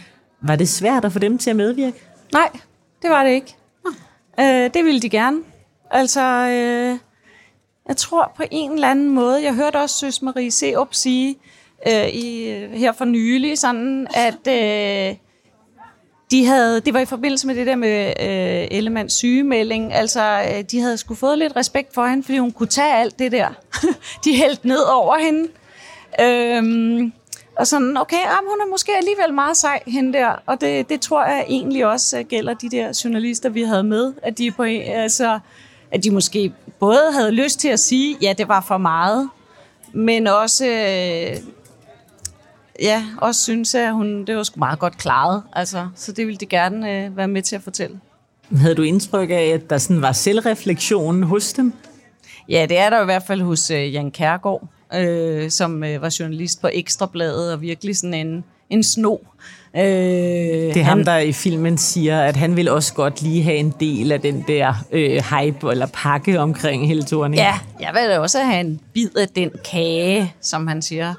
Var 0.41 0.55
det 0.55 0.69
svært 0.69 1.05
at 1.05 1.13
få 1.13 1.19
dem 1.19 1.37
til 1.37 1.49
at 1.49 1.55
medvirke? 1.55 1.97
Nej, 2.33 2.49
det 3.01 3.09
var 3.09 3.23
det 3.23 3.31
ikke. 3.31 3.55
Øh, 4.39 4.69
det 4.73 4.85
ville 4.85 5.01
de 5.01 5.09
gerne. 5.09 5.37
Altså, 5.91 6.21
øh, 6.21 6.97
jeg 7.87 7.97
tror 7.97 8.31
på 8.37 8.43
en 8.51 8.71
eller 8.71 8.89
anden 8.89 9.09
måde, 9.09 9.43
jeg 9.43 9.55
hørte 9.55 9.77
også 9.77 9.95
Søs 9.97 10.21
Marie 10.21 10.51
Seup 10.51 10.93
sige 10.93 11.35
øh, 11.87 12.07
i, 12.07 12.53
her 12.73 12.91
for 12.91 13.05
nylig, 13.05 13.57
sådan 13.57 14.07
at 14.13 14.47
øh, 14.47 15.15
de 16.31 16.45
havde, 16.45 16.79
det 16.79 16.93
var 16.93 16.99
i 16.99 17.05
forbindelse 17.05 17.47
med 17.47 17.55
det 17.55 17.67
der 17.67 17.75
med 17.75 18.13
øh, 18.19 18.77
Ellemands 18.77 19.13
sygemelding, 19.13 19.93
altså 19.93 20.21
øh, 20.21 20.63
de 20.71 20.79
havde 20.79 20.97
sgu 20.97 21.15
fået 21.15 21.37
lidt 21.37 21.55
respekt 21.55 21.93
for 21.93 22.05
hende, 22.05 22.23
fordi 22.23 22.37
hun 22.37 22.51
kunne 22.51 22.67
tage 22.67 22.93
alt 22.93 23.19
det 23.19 23.31
der. 23.31 23.49
de 24.25 24.35
hældte 24.35 24.67
ned 24.67 24.81
over 24.81 25.17
hende. 25.17 25.47
Øhm, 26.21 27.13
og 27.57 27.67
sådan, 27.67 27.97
okay, 27.97 28.17
jamen, 28.17 28.49
hun 28.49 28.61
er 28.61 28.69
måske 28.69 28.91
alligevel 28.97 29.33
meget 29.33 29.57
sej, 29.57 29.79
hende 29.87 30.13
der. 30.13 30.35
Og 30.45 30.61
det, 30.61 30.89
det 30.89 31.01
tror 31.01 31.25
jeg 31.25 31.45
egentlig 31.49 31.85
også 31.85 32.19
øh, 32.19 32.25
gælder 32.25 32.53
de 32.53 32.69
der 32.69 33.01
journalister, 33.03 33.49
vi 33.49 33.61
havde 33.61 33.83
med, 33.83 34.13
at 34.23 34.37
de, 34.37 34.51
på, 34.51 34.63
altså, 34.63 35.39
at 35.91 36.03
de 36.03 36.11
måske 36.11 36.53
både 36.79 37.11
havde 37.13 37.31
lyst 37.31 37.59
til 37.59 37.67
at 37.67 37.79
sige, 37.79 38.17
ja, 38.21 38.33
det 38.37 38.47
var 38.47 38.61
for 38.67 38.77
meget, 38.77 39.29
men 39.93 40.27
også, 40.27 40.65
øh, 40.65 41.37
ja, 42.81 43.05
også 43.17 43.41
synes, 43.41 43.75
at 43.75 43.93
hun, 43.93 44.25
det 44.25 44.35
var 44.35 44.43
sgu 44.43 44.59
meget 44.59 44.79
godt 44.79 44.97
klaret. 44.97 45.43
Altså, 45.53 45.87
så 45.95 46.11
det 46.11 46.27
ville 46.27 46.37
de 46.37 46.45
gerne 46.45 47.05
øh, 47.05 47.17
være 47.17 47.27
med 47.27 47.41
til 47.41 47.55
at 47.55 47.61
fortælle. 47.61 47.99
Havde 48.57 48.75
du 48.75 48.81
indtryk 48.81 49.29
af, 49.29 49.51
at 49.53 49.69
der 49.69 49.77
sådan 49.77 50.01
var 50.01 50.11
selvreflektion 50.11 51.23
hos 51.23 51.53
dem? 51.53 51.73
Ja, 52.49 52.65
det 52.69 52.79
er 52.79 52.89
der 52.89 53.01
i 53.01 53.05
hvert 53.05 53.23
fald 53.27 53.41
hos 53.41 53.71
øh, 53.71 53.93
Jan 53.93 54.11
Kærgaard 54.11 54.67
øh, 54.93 55.49
som 55.49 55.83
øh, 55.83 56.01
var 56.01 56.15
journalist 56.19 56.61
på 56.61 56.69
Ekstrabladet, 56.73 57.53
og 57.53 57.61
virkelig 57.61 57.97
sådan 57.97 58.13
en, 58.13 58.43
en 58.69 58.83
sno. 58.83 59.17
Øh, 59.75 59.81
det 59.81 60.69
er 60.69 60.73
han, 60.73 60.85
ham, 60.85 61.05
der 61.05 61.17
i 61.17 61.31
filmen 61.31 61.77
siger, 61.77 62.21
at 62.21 62.35
han 62.35 62.55
vil 62.55 62.69
også 62.69 62.93
godt 62.93 63.21
lige 63.21 63.43
have 63.43 63.57
en 63.57 63.73
del 63.79 64.11
af 64.11 64.21
den 64.21 64.43
der 64.47 64.73
øh, 64.91 65.23
hype 65.23 65.71
eller 65.71 65.87
pakke 65.93 66.39
omkring 66.39 66.87
hele 66.87 67.03
turen. 67.03 67.33
Ja, 67.33 67.59
jeg 67.79 67.93
vil 67.93 68.01
da 68.01 68.19
også 68.19 68.39
have 68.39 68.59
en 68.59 68.79
bid 68.93 69.17
af 69.17 69.27
den 69.27 69.51
kage, 69.71 70.33
som 70.41 70.67
han 70.67 70.81
siger. 70.81 71.13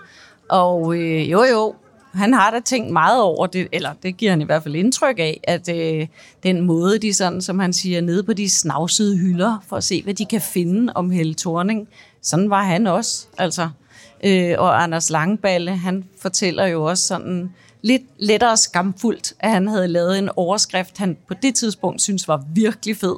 Og 0.53 0.97
øh, 0.97 1.31
jo 1.31 1.43
jo, 1.43 1.75
han 2.15 2.33
har 2.33 2.51
da 2.51 2.61
tænkt 2.61 2.93
meget 2.93 3.23
over 3.23 3.47
det, 3.47 3.69
eller 3.73 3.93
det 4.03 4.17
giver 4.17 4.33
han 4.33 4.41
i 4.41 4.45
hvert 4.45 4.63
fald 4.63 4.75
indtryk 4.75 5.19
af, 5.19 5.41
at 5.45 5.69
øh, 5.69 6.07
den 6.43 6.61
måde, 6.61 6.99
de 6.99 7.15
sådan, 7.15 7.43
som 7.43 7.59
han 7.59 7.73
siger, 7.73 8.01
nede 8.01 8.23
på 8.23 8.33
de 8.33 8.51
snavsede 8.51 9.17
hylder, 9.17 9.65
for 9.69 9.77
at 9.77 9.85
se, 9.85 10.03
hvad 10.03 10.15
de 10.15 10.25
kan 10.27 10.41
finde 10.41 10.93
om 10.93 11.11
Helle 11.11 11.35
Thorning, 11.35 11.89
sådan 12.23 12.51
var 12.51 12.63
han 12.63 12.87
også. 12.87 13.27
Altså. 13.39 13.69
Øh, 14.25 14.55
og 14.59 14.83
Anders 14.83 15.11
Langballe, 15.11 15.77
han 15.77 16.05
fortæller 16.21 16.67
jo 16.67 16.85
også 16.85 17.07
sådan 17.07 17.51
lidt 17.83 18.03
lettere 18.19 18.57
skamfuldt, 18.57 19.35
at 19.41 19.51
han 19.51 19.69
havde 19.69 19.89
lavet 19.89 20.19
en 20.19 20.29
overskrift, 20.37 20.99
han 20.99 21.17
på 21.29 21.35
det 21.35 21.55
tidspunkt 21.55 22.03
synes 22.03 22.29
var 22.29 22.45
virkelig 22.55 22.97
fed. 22.97 23.17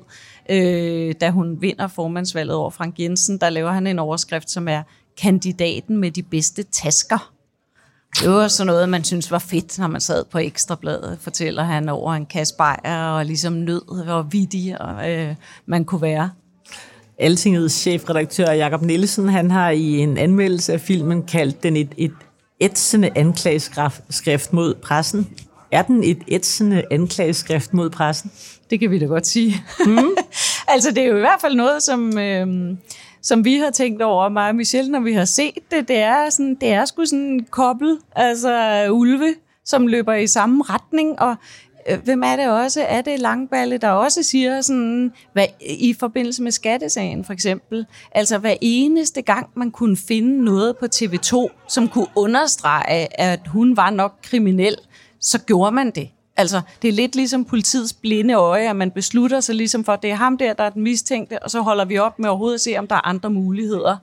Øh, 0.50 1.14
da 1.21 1.31
hun 1.31 1.62
vinder 1.62 1.88
formandsvalget 1.88 2.57
over 2.57 2.71
Frank 2.71 2.99
Jensen, 2.99 3.38
der 3.38 3.50
laver 3.50 3.73
han 3.73 3.87
en 3.87 3.99
overskrift, 3.99 4.50
som 4.50 4.69
er 4.69 4.83
kandidaten 5.18 5.97
med 5.97 6.11
de 6.11 6.23
bedste 6.23 6.62
tasker. 6.62 7.33
Det 8.21 8.30
var 8.30 8.49
sådan 8.49 8.66
noget, 8.66 8.88
man 8.88 9.04
synes 9.04 9.30
var 9.30 9.38
fedt, 9.38 9.78
når 9.78 9.87
man 9.87 10.00
sad 10.00 10.25
på 10.25 10.38
Ekstrabladet, 10.38 11.18
fortæller 11.21 11.62
han 11.62 11.88
over 11.88 12.14
en 12.14 12.26
kasse 12.26 12.54
bajer, 12.59 13.06
og 13.06 13.25
ligesom 13.25 13.52
nød, 13.52 14.04
hvor 14.04 14.23
vidig 14.23 14.80
og, 14.80 15.11
øh, 15.11 15.35
man 15.66 15.85
kunne 15.85 16.02
være. 16.02 16.30
Altingets 17.18 17.75
chefredaktør 17.75 18.52
Jakob 18.52 18.83
Nielsen, 18.83 19.28
han 19.28 19.50
har 19.50 19.71
i 19.71 19.99
en 19.99 20.18
anmeldelse 20.18 20.73
af 20.73 20.80
filmen 20.80 21.23
kaldt 21.23 21.62
den 21.62 21.76
et, 21.76 21.94
et 21.97 22.14
ætsende 22.61 23.11
anklageskrift 23.16 24.52
mod 24.52 24.75
pressen. 24.75 25.28
Er 25.71 25.83
den 25.83 26.04
et 26.04 26.18
ætsende 26.28 26.85
anklageskrift 26.90 27.75
mod 27.75 27.90
pressen? 27.90 28.30
Det 28.71 28.80
kan 28.80 28.90
vi 28.90 28.99
da 28.99 29.04
godt 29.04 29.26
sige. 29.26 29.64
Mm. 29.87 29.99
altså, 30.75 30.90
det 30.90 30.99
er 30.99 31.09
jo 31.09 31.16
i 31.16 31.21
hvert 31.21 31.40
fald 31.40 31.54
noget, 31.54 31.83
som, 31.83 32.18
øh, 32.18 32.76
som 33.25 33.45
vi 33.45 33.54
har 33.54 33.71
tænkt 33.71 34.02
over, 34.02 34.28
mig 34.28 34.49
og 34.49 34.54
Michelle, 34.54 34.93
når 34.93 35.00
vi 35.00 35.12
har 35.12 35.25
set 35.25 35.71
det. 35.71 35.88
Det 35.88 35.99
er, 35.99 36.31
sådan, 36.31 36.54
det 36.54 36.73
er 36.73 36.85
sgu 36.85 37.04
sådan 37.04 37.25
en 37.25 37.45
kobbel, 37.45 37.99
altså 38.16 38.87
ulve, 38.90 39.35
som 39.64 39.87
løber 39.87 40.14
i 40.14 40.26
samme 40.26 40.64
retning, 40.64 41.21
og 41.21 41.37
øh, 41.90 41.99
hvem 42.04 42.23
er 42.23 42.37
det 42.37 42.49
også? 42.49 42.83
Er 42.88 43.00
det 43.00 43.21
Langballe, 43.21 43.78
der 43.78 43.90
også 43.90 44.23
siger 44.23 44.61
sådan, 44.61 45.12
hvad, 45.33 45.47
i 45.61 45.95
forbindelse 46.00 46.43
med 46.43 46.52
skattesagen 46.52 47.25
for 47.25 47.33
eksempel, 47.33 47.87
altså 48.12 48.38
hver 48.38 48.54
eneste 48.61 49.23
gang 49.23 49.50
man 49.54 49.71
kunne 49.71 49.97
finde 49.97 50.45
noget 50.45 50.76
på 50.76 50.87
TV2, 50.95 51.49
som 51.69 51.88
kunne 51.88 52.09
understrege, 52.16 53.21
at 53.21 53.40
hun 53.47 53.76
var 53.76 53.90
nok 53.90 54.19
kriminel, 54.23 54.76
så 55.21 55.38
gjorde 55.38 55.73
man 55.73 55.90
det. 55.90 56.09
Altså, 56.37 56.61
det 56.83 56.88
er 56.88 56.93
lidt 56.93 57.17
ligesom 57.17 57.45
politiets 57.45 57.93
blinde 57.93 58.35
øje, 58.35 58.71
at 58.71 58.76
man 58.76 58.91
beslutter 58.91 59.41
sig 59.41 59.55
ligesom 59.55 59.85
for, 59.85 59.93
at 59.93 60.03
det 60.03 60.11
er 60.11 60.14
ham 60.14 60.38
der, 60.38 60.53
der 60.53 60.64
er 60.64 60.71
den 60.71 60.83
mistænkte, 60.83 61.43
og 61.43 61.50
så 61.50 61.61
holder 61.61 61.85
vi 61.85 61.99
op 61.99 62.19
med 62.19 62.29
overhovedet 62.29 62.55
at 62.55 62.61
se, 62.61 62.76
om 62.76 62.87
der 62.87 62.95
er 62.95 63.07
andre 63.07 63.31
muligheder. 63.31 63.97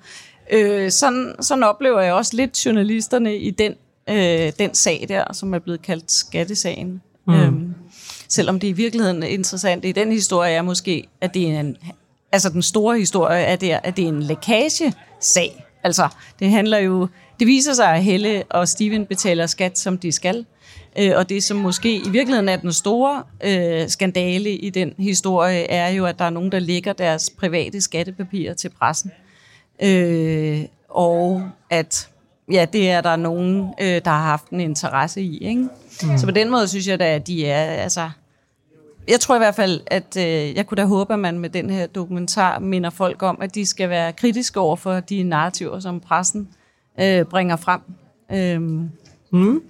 Øh, 0.52 0.92
sådan, 0.92 1.36
sådan 1.40 1.64
oplever 1.64 2.02
jeg 2.02 2.14
også 2.14 2.36
lidt 2.36 2.66
journalisterne 2.66 3.38
i 3.38 3.52
den, 3.52 3.76
øh, 4.10 4.52
den 4.60 4.74
sag 4.74 5.06
der, 5.10 5.34
som 5.34 5.54
er 5.54 5.60
blevet 5.60 5.82
kaldt 5.82 6.12
skattesagen. 6.12 7.02
Mm. 7.28 7.34
Øhm, 7.34 7.74
selvom 8.28 8.60
det 8.60 8.68
i 8.68 8.72
virkeligheden 8.72 9.24
er 9.24 9.28
interessant 9.28 9.86
i 9.86 9.92
den 9.92 10.12
historie 10.12 10.54
er 10.54 10.62
måske, 10.62 11.08
at 11.22 11.34
det 11.34 11.52
er 11.52 11.60
en, 11.60 11.78
altså 12.32 12.50
den 12.50 12.62
store 12.62 13.00
historie 13.00 13.44
er, 13.44 13.56
det, 13.56 13.80
at 13.84 13.98
det 13.98 14.04
er 14.04 14.10
en 14.10 14.24
lækagesag. 14.24 15.66
Altså, 15.84 16.08
det 16.40 16.50
handler 16.52 16.78
jo, 16.78 17.08
det 17.40 17.48
viser 17.48 17.74
sig, 17.74 17.96
at 17.96 18.04
Helle 18.04 18.44
og 18.50 18.68
Steven 18.68 19.06
betaler 19.06 19.46
skat, 19.46 19.80
som 19.80 19.98
de 19.98 20.12
skal. 20.12 20.46
Øh, 21.00 21.12
og 21.16 21.30
det, 21.30 21.44
som 21.44 21.58
måske 21.58 21.96
i 21.96 22.10
virkeligheden 22.10 22.50
er 22.50 22.56
den 22.56 22.74
store 22.74 23.24
øh, 23.44 23.90
skandale 23.90 24.52
i 24.52 24.70
den 24.70 24.94
historie, 24.98 25.72
er 25.72 25.90
jo, 25.90 26.06
at 26.06 26.20
der 26.20 26.26
er 26.26 26.30
nogen, 26.30 26.52
der 26.52 26.60
lægger 26.60 26.94
deres 26.94 27.30
private 27.30 27.82
skattepapirer 27.82 28.54
til 28.54 28.70
pressen. 28.70 29.12
Øh, 29.84 30.62
og 30.90 31.50
at 31.70 32.10
ja, 32.52 32.66
det 32.74 32.90
er 32.90 33.02
der 33.02 33.16
nogen, 33.16 33.74
øh, 33.82 34.02
der 34.06 34.12
har 34.12 34.24
haft 34.24 34.50
en 34.50 34.60
interesse 34.60 35.22
i. 35.22 35.38
Ikke? 35.38 35.62
Mm. 36.04 36.18
Så 36.18 36.26
på 36.26 36.32
den 36.32 36.50
måde 36.50 36.68
synes 36.68 36.88
jeg 36.88 37.00
da, 37.00 37.16
at 37.16 37.28
de 37.28 37.46
er... 37.46 37.64
Altså, 37.64 38.10
jeg 39.08 39.20
tror 39.20 39.36
i 39.36 39.38
hvert 39.38 39.56
fald, 39.56 39.82
at 39.88 40.18
øh, 40.18 40.56
jeg 40.56 40.68
kunne 40.68 40.76
da 40.76 40.86
håbe, 40.86 41.14
at 41.14 41.20
man 41.20 41.40
med 41.40 41.50
den 41.50 41.70
her 41.70 41.88
dokumentar 41.88 42.60
minder 42.60 42.90
folk 42.90 43.24
om, 43.24 43.38
at 43.42 43.56
de 43.56 43.66
skal 43.66 43.90
være 43.90 44.14
kritiske 44.14 44.60
over 44.60 44.76
for 44.76 45.00
de 45.00 45.24
narrativer, 45.24 45.80
som 45.80 46.00
pressen 46.00 46.50
øh, 47.00 47.26
bringer 47.26 47.56
frem. 47.56 47.82
Øhm. 48.34 48.90
Mm. 49.32 49.62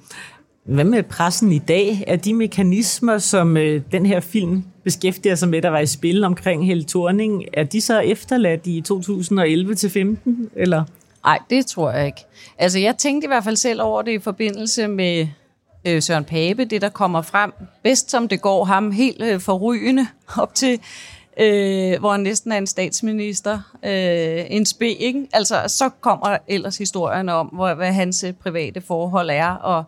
Hvad 0.64 0.84
med 0.84 1.04
pressen 1.04 1.52
i 1.52 1.60
dag? 1.60 2.04
Er 2.08 2.16
de 2.16 2.34
mekanismer, 2.34 3.18
som 3.18 3.58
øh, 3.58 3.82
den 3.92 4.06
her 4.06 4.20
film 4.20 4.64
beskæftiger 4.84 5.36
sig 5.36 5.50
med, 5.50 5.62
der 5.62 5.70
var 5.70 5.80
i 5.80 5.86
spil 5.86 6.24
omkring 6.24 6.66
Helle 6.66 6.84
Thorning, 6.84 7.46
er 7.54 7.64
de 7.64 7.82
så 7.82 8.00
efterladt 8.00 8.68
i 8.68 8.84
2011-15, 8.92 10.50
eller? 10.56 10.84
Nej, 11.26 11.40
det 11.50 11.66
tror 11.66 11.92
jeg 11.92 12.06
ikke. 12.06 12.22
Altså, 12.58 12.80
jeg 12.80 12.98
tænkte 12.98 13.26
i 13.26 13.28
hvert 13.28 13.44
fald 13.44 13.56
selv 13.56 13.82
over 13.82 14.02
det 14.02 14.12
i 14.12 14.20
forbindelse 14.20 14.88
med 14.88 15.28
øh, 15.88 16.02
Søren 16.02 16.24
Pape, 16.24 16.66
det 16.66 16.82
der 16.82 16.90
kommer 16.90 17.22
frem, 17.22 17.54
bedst 17.84 18.12
som 18.12 18.28
det 18.28 18.42
går 18.42 18.66
ham 18.66 18.92
helt 18.92 19.22
øh, 19.22 19.40
forrygende 19.40 20.08
op 20.42 20.56
til, 20.56 20.80
øh, 21.40 22.00
hvor 22.00 22.12
han 22.12 22.20
næsten 22.20 22.52
er 22.52 22.58
en 22.58 22.68
statsminister, 22.68 23.60
øh, 23.86 24.46
en 24.50 24.66
spe, 24.66 24.94
ikke? 24.94 25.28
Altså, 25.34 25.56
så 25.68 25.90
kommer 26.02 26.38
ellers 26.48 26.78
historien 26.78 27.30
om, 27.30 27.48
hvor, 27.48 27.74
hvad 27.74 27.92
hans 27.92 28.24
øh, 28.24 28.34
private 28.34 28.82
forhold 28.82 29.30
er, 29.30 29.50
og 29.50 29.84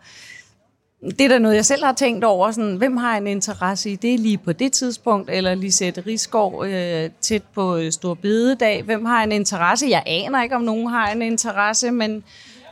det 1.03 1.21
er 1.21 1.27
da 1.27 1.37
noget, 1.39 1.55
jeg 1.55 1.65
selv 1.65 1.83
har 1.83 1.93
tænkt 1.93 2.23
over. 2.23 2.51
Sådan, 2.51 2.75
hvem 2.75 2.97
har 2.97 3.17
en 3.17 3.27
interesse 3.27 3.89
i 3.89 3.95
det 3.95 4.19
lige 4.19 4.37
på 4.37 4.53
det 4.53 4.71
tidspunkt? 4.71 5.29
Eller 5.29 5.55
Lisette 5.55 6.03
Rigsgaard 6.07 6.65
øh, 6.67 7.09
tæt 7.21 7.43
på 7.53 7.77
øh, 7.77 7.91
Stor 7.91 8.13
Bededag. 8.13 8.83
Hvem 8.83 9.05
har 9.05 9.23
en 9.23 9.31
interesse? 9.31 9.87
Jeg 9.89 10.03
aner 10.05 10.43
ikke, 10.43 10.55
om 10.55 10.61
nogen 10.61 10.87
har 10.87 11.11
en 11.11 11.21
interesse, 11.21 11.91
men, 11.91 12.23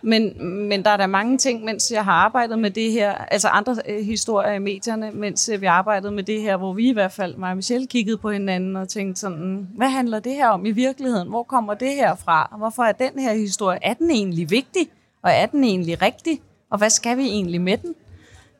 men, 0.01 0.45
men 0.67 0.83
der 0.83 0.89
er 0.89 0.97
der 0.97 1.07
mange 1.07 1.37
ting, 1.37 1.63
mens 1.63 1.91
jeg 1.91 2.03
har 2.03 2.11
arbejdet 2.11 2.59
med 2.59 2.71
det 2.71 2.91
her, 2.91 3.11
altså 3.11 3.47
andre 3.47 3.75
øh, 3.89 4.05
historier 4.05 4.53
i 4.53 4.59
medierne, 4.59 5.11
mens 5.11 5.49
øh, 5.49 5.61
vi 5.61 5.65
arbejdede 5.65 6.11
med 6.11 6.23
det 6.23 6.41
her, 6.41 6.57
hvor 6.57 6.73
vi 6.73 6.89
i 6.89 6.93
hvert 6.93 7.11
fald, 7.11 7.35
mig 7.35 7.49
og 7.49 7.55
Michelle, 7.55 7.87
kiggede 7.87 8.17
på 8.17 8.31
hinanden 8.31 8.75
og 8.75 8.89
tænkte 8.89 9.21
sådan, 9.21 9.67
hvad 9.77 9.89
handler 9.89 10.19
det 10.19 10.33
her 10.33 10.47
om 10.47 10.65
i 10.65 10.71
virkeligheden? 10.71 11.29
Hvor 11.29 11.43
kommer 11.43 11.73
det 11.73 11.93
her 11.93 12.15
fra? 12.15 12.55
Hvorfor 12.57 12.83
er 12.83 12.91
den 12.91 13.19
her 13.19 13.33
historie? 13.33 13.79
Er 13.81 13.93
den 13.93 14.11
egentlig 14.11 14.49
vigtig? 14.49 14.89
Og 15.23 15.31
er 15.31 15.45
den 15.45 15.63
egentlig 15.63 16.01
rigtig? 16.01 16.41
Og 16.69 16.77
hvad 16.77 16.89
skal 16.89 17.17
vi 17.17 17.23
egentlig 17.23 17.61
med 17.61 17.77
den? 17.77 17.95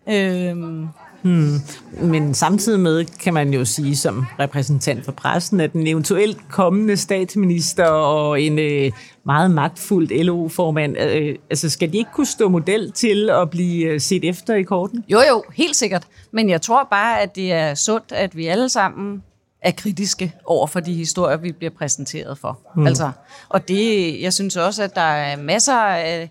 Øhm. 0.09 0.87
Hmm. 1.21 1.55
Men 2.01 2.33
samtidig 2.33 2.79
med 2.79 3.05
kan 3.05 3.33
man 3.33 3.53
jo 3.53 3.65
sige 3.65 3.95
som 3.95 4.25
repræsentant 4.39 5.05
for 5.05 5.11
pressen, 5.11 5.59
at 5.59 5.73
en 5.73 5.87
eventuelt 5.87 6.37
kommende 6.49 6.97
statsminister 6.97 7.85
og 7.85 8.41
en 8.41 8.59
øh, 8.59 8.91
meget 9.25 9.51
magtfuldt 9.51 10.25
LO-formand, 10.25 10.97
øh, 10.97 11.35
altså 11.49 11.69
skal 11.69 11.91
de 11.93 11.97
ikke 11.97 12.11
kunne 12.13 12.27
stå 12.27 12.49
model 12.49 12.91
til 12.91 13.29
at 13.29 13.49
blive 13.49 13.85
øh, 13.85 14.01
set 14.01 14.29
efter 14.29 14.55
i 14.55 14.63
korten? 14.63 15.03
Jo 15.09 15.19
jo, 15.29 15.43
helt 15.53 15.75
sikkert. 15.75 16.07
Men 16.31 16.49
jeg 16.49 16.61
tror 16.61 16.87
bare, 16.91 17.21
at 17.21 17.35
det 17.35 17.51
er 17.51 17.75
sundt, 17.75 18.11
at 18.11 18.37
vi 18.37 18.47
alle 18.47 18.69
sammen 18.69 19.23
er 19.61 19.71
kritiske 19.71 20.33
over 20.45 20.67
for 20.67 20.79
de 20.79 20.93
historier, 20.93 21.37
vi 21.37 21.51
bliver 21.51 21.71
præsenteret 21.77 22.37
for. 22.37 22.59
Hmm. 22.75 22.87
Altså, 22.87 23.11
og 23.49 23.67
det, 23.67 24.21
jeg 24.21 24.33
synes 24.33 24.57
også, 24.57 24.83
at 24.83 24.95
der 24.95 25.01
er 25.01 25.37
masser 25.37 25.77
af 25.77 26.29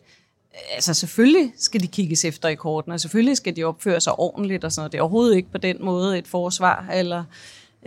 altså 0.75 0.95
selvfølgelig 0.95 1.53
skal 1.57 1.81
de 1.81 1.87
kigges 1.87 2.25
efter 2.25 2.49
i 2.49 2.55
kortene, 2.55 2.95
og 2.95 3.01
selvfølgelig 3.01 3.37
skal 3.37 3.57
de 3.57 3.65
opføre 3.65 4.01
sig 4.01 4.19
ordentligt 4.19 4.65
og 4.65 4.73
sådan 4.73 4.81
noget. 4.81 4.93
Det 4.93 4.99
er 4.99 5.03
overhovedet 5.03 5.37
ikke 5.37 5.51
på 5.51 5.59
den 5.59 5.77
måde 5.81 6.19
et 6.19 6.29
forsvar, 6.29 6.89
eller 6.95 7.25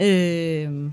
øh, 0.01 0.91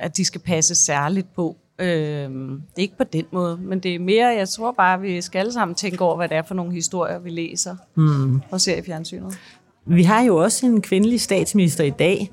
at 0.00 0.16
de 0.16 0.24
skal 0.24 0.40
passe 0.40 0.74
særligt 0.74 1.34
på. 1.34 1.56
Øh, 1.78 1.88
det 1.88 2.76
er 2.76 2.82
ikke 2.82 2.98
på 2.98 3.04
den 3.04 3.24
måde, 3.30 3.56
men 3.56 3.80
det 3.80 3.94
er 3.94 3.98
mere, 3.98 4.26
jeg 4.26 4.48
tror 4.48 4.72
bare, 4.72 4.94
at 4.94 5.02
vi 5.02 5.20
skal 5.20 5.38
alle 5.38 5.52
sammen 5.52 5.74
tænke 5.74 6.04
over, 6.04 6.16
hvad 6.16 6.28
det 6.28 6.36
er 6.36 6.42
for 6.42 6.54
nogle 6.54 6.72
historier, 6.72 7.18
vi 7.18 7.30
læser 7.30 7.76
mm. 7.94 8.40
og 8.50 8.60
ser 8.60 8.76
i 8.76 8.82
fjernsynet. 8.82 9.38
Vi 9.86 10.02
har 10.02 10.22
jo 10.22 10.36
også 10.36 10.66
en 10.66 10.82
kvindelig 10.82 11.20
statsminister 11.20 11.84
i 11.84 11.90
dag, 11.90 12.30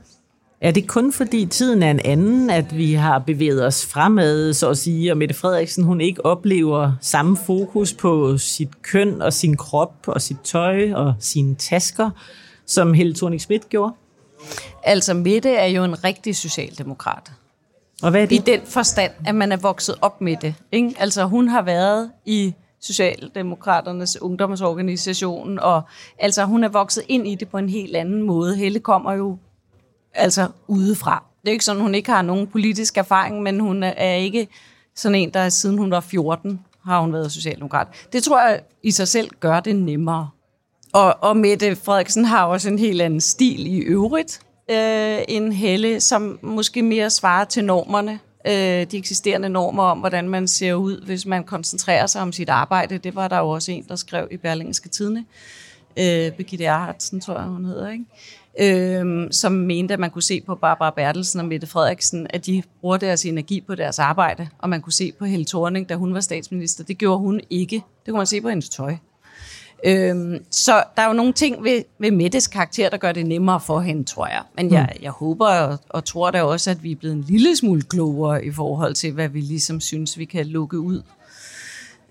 er 0.61 0.71
det 0.71 0.87
kun 0.87 1.13
fordi 1.13 1.45
tiden 1.45 1.83
er 1.83 1.91
en 1.91 1.99
anden, 2.05 2.49
at 2.49 2.77
vi 2.77 2.93
har 2.93 3.19
bevæget 3.19 3.65
os 3.65 3.85
fremad, 3.85 4.53
så 4.53 4.69
at 4.69 4.77
sige, 4.77 5.11
og 5.11 5.17
Mette 5.17 5.35
Frederiksen 5.35 5.83
hun 5.83 6.01
ikke 6.01 6.25
oplever 6.25 6.91
samme 7.01 7.37
fokus 7.37 7.93
på 7.93 8.37
sit 8.37 8.81
køn 8.81 9.21
og 9.21 9.33
sin 9.33 9.57
krop 9.57 9.93
og 10.07 10.21
sit 10.21 10.37
tøj 10.43 10.93
og 10.93 11.13
sine 11.19 11.55
tasker, 11.55 12.09
som 12.65 12.93
Helle 12.93 13.13
thorning 13.13 13.41
Schmidt 13.41 13.69
gjorde? 13.69 13.93
Altså 14.83 15.13
Mette 15.13 15.49
er 15.49 15.65
jo 15.65 15.83
en 15.83 16.03
rigtig 16.03 16.35
socialdemokrat. 16.35 17.31
Og 18.03 18.11
hvad 18.11 18.21
er 18.21 18.25
det? 18.25 18.35
I 18.35 18.41
den 18.45 18.61
forstand, 18.65 19.11
at 19.25 19.35
man 19.35 19.51
er 19.51 19.57
vokset 19.57 19.95
op 20.01 20.21
med 20.21 20.35
det. 20.41 20.55
Ikke? 20.71 20.95
Altså 20.99 21.25
hun 21.25 21.47
har 21.47 21.61
været 21.61 22.11
i 22.25 22.53
Socialdemokraternes 22.81 24.21
ungdomsorganisation, 24.21 25.59
og 25.59 25.81
altså 26.19 26.45
hun 26.45 26.63
er 26.63 26.69
vokset 26.69 27.03
ind 27.07 27.27
i 27.27 27.35
det 27.35 27.47
på 27.47 27.57
en 27.57 27.69
helt 27.69 27.95
anden 27.95 28.21
måde. 28.21 28.55
Helle 28.55 28.79
kommer 28.79 29.13
jo 29.13 29.37
altså 30.17 30.47
udefra. 30.67 31.23
Det 31.41 31.47
er 31.47 31.51
ikke 31.51 31.65
sådan, 31.65 31.81
hun 31.81 31.95
ikke 31.95 32.11
har 32.11 32.21
nogen 32.21 32.47
politisk 32.47 32.97
erfaring, 32.97 33.43
men 33.43 33.59
hun 33.59 33.83
er 33.83 34.13
ikke 34.13 34.47
sådan 34.95 35.15
en, 35.15 35.29
der 35.29 35.49
siden 35.49 35.77
hun 35.77 35.91
var 35.91 35.99
14 35.99 36.59
har 36.85 37.01
hun 37.01 37.13
været 37.13 37.31
socialdemokrat. 37.31 37.87
Det 38.13 38.23
tror 38.23 38.41
jeg 38.41 38.61
i 38.83 38.91
sig 38.91 39.07
selv 39.07 39.29
gør 39.39 39.59
det 39.59 39.75
nemmere. 39.75 40.29
Og, 40.93 41.15
og 41.21 41.37
Mette 41.37 41.75
Frederiksen 41.75 42.25
har 42.25 42.45
også 42.45 42.69
en 42.69 42.79
helt 42.79 43.01
anden 43.01 43.21
stil 43.21 43.67
i 43.67 43.77
øvrigt 43.77 44.39
øh, 44.69 45.19
end 45.27 45.53
Helle, 45.53 46.01
som 46.01 46.39
måske 46.41 46.81
mere 46.81 47.09
svarer 47.09 47.45
til 47.45 47.65
normerne, 47.65 48.19
øh, 48.47 48.51
de 48.91 48.97
eksisterende 48.97 49.49
normer 49.49 49.83
om, 49.83 49.99
hvordan 49.99 50.29
man 50.29 50.47
ser 50.47 50.73
ud, 50.73 51.05
hvis 51.05 51.25
man 51.25 51.43
koncentrerer 51.43 52.07
sig 52.07 52.21
om 52.21 52.31
sit 52.31 52.49
arbejde. 52.49 52.97
Det 52.97 53.15
var 53.15 53.27
der 53.27 53.37
jo 53.37 53.49
også 53.49 53.71
en, 53.71 53.85
der 53.87 53.95
skrev 53.95 54.27
i 54.31 54.37
Berlingske 54.37 54.89
Tidene. 54.89 55.25
Øh, 55.99 56.31
Birgitte 56.31 56.65
Erhardsen, 56.65 57.21
tror 57.21 57.33
jeg, 57.33 57.43
hun 57.43 57.65
hedder. 57.65 57.89
Ikke? 57.89 58.05
Øh, 58.59 59.27
som 59.31 59.51
mente, 59.51 59.93
at 59.93 59.99
man 59.99 60.09
kunne 60.09 60.23
se 60.23 60.41
på 60.41 60.55
Barbara 60.55 60.89
Bertelsen 60.89 61.39
og 61.39 61.45
Mette 61.45 61.67
Frederiksen, 61.67 62.27
at 62.29 62.45
de 62.45 62.63
bruger 62.81 62.97
deres 62.97 63.25
energi 63.25 63.61
på 63.61 63.75
deres 63.75 63.99
arbejde, 63.99 64.49
og 64.57 64.69
man 64.69 64.81
kunne 64.81 64.93
se 64.93 65.11
på 65.19 65.25
Helle 65.25 65.45
Thorning, 65.45 65.89
da 65.89 65.95
hun 65.95 66.13
var 66.13 66.19
statsminister. 66.19 66.83
Det 66.83 66.97
gjorde 66.97 67.19
hun 67.19 67.41
ikke. 67.49 67.75
Det 67.75 68.11
kunne 68.11 68.17
man 68.17 68.27
se 68.27 68.41
på 68.41 68.49
hendes 68.49 68.69
tøj. 68.69 68.95
Øhm, 69.85 70.43
så 70.51 70.83
der 70.95 71.01
er 71.01 71.07
jo 71.07 71.13
nogle 71.13 71.33
ting 71.33 71.63
ved, 71.63 71.83
ved 71.99 72.11
Mettes 72.11 72.47
karakter, 72.47 72.89
der 72.89 72.97
gør 72.97 73.11
det 73.11 73.25
nemmere 73.25 73.59
for 73.59 73.79
hende, 73.79 74.03
tror 74.03 74.27
jeg. 74.27 74.41
Men 74.55 74.71
jeg, 74.71 74.89
mm. 74.95 75.03
jeg 75.03 75.11
håber 75.11 75.47
og, 75.47 75.77
og 75.89 76.05
tror 76.05 76.31
da 76.31 76.43
også, 76.43 76.71
at 76.71 76.83
vi 76.83 76.91
er 76.91 76.95
blevet 76.95 77.15
en 77.15 77.25
lille 77.27 77.55
smule 77.55 77.81
klogere 77.81 78.45
i 78.45 78.51
forhold 78.51 78.93
til, 78.93 79.11
hvad 79.11 79.29
vi 79.29 79.41
ligesom 79.41 79.79
synes, 79.79 80.17
vi 80.17 80.25
kan 80.25 80.45
lukke 80.45 80.79
ud 80.79 81.01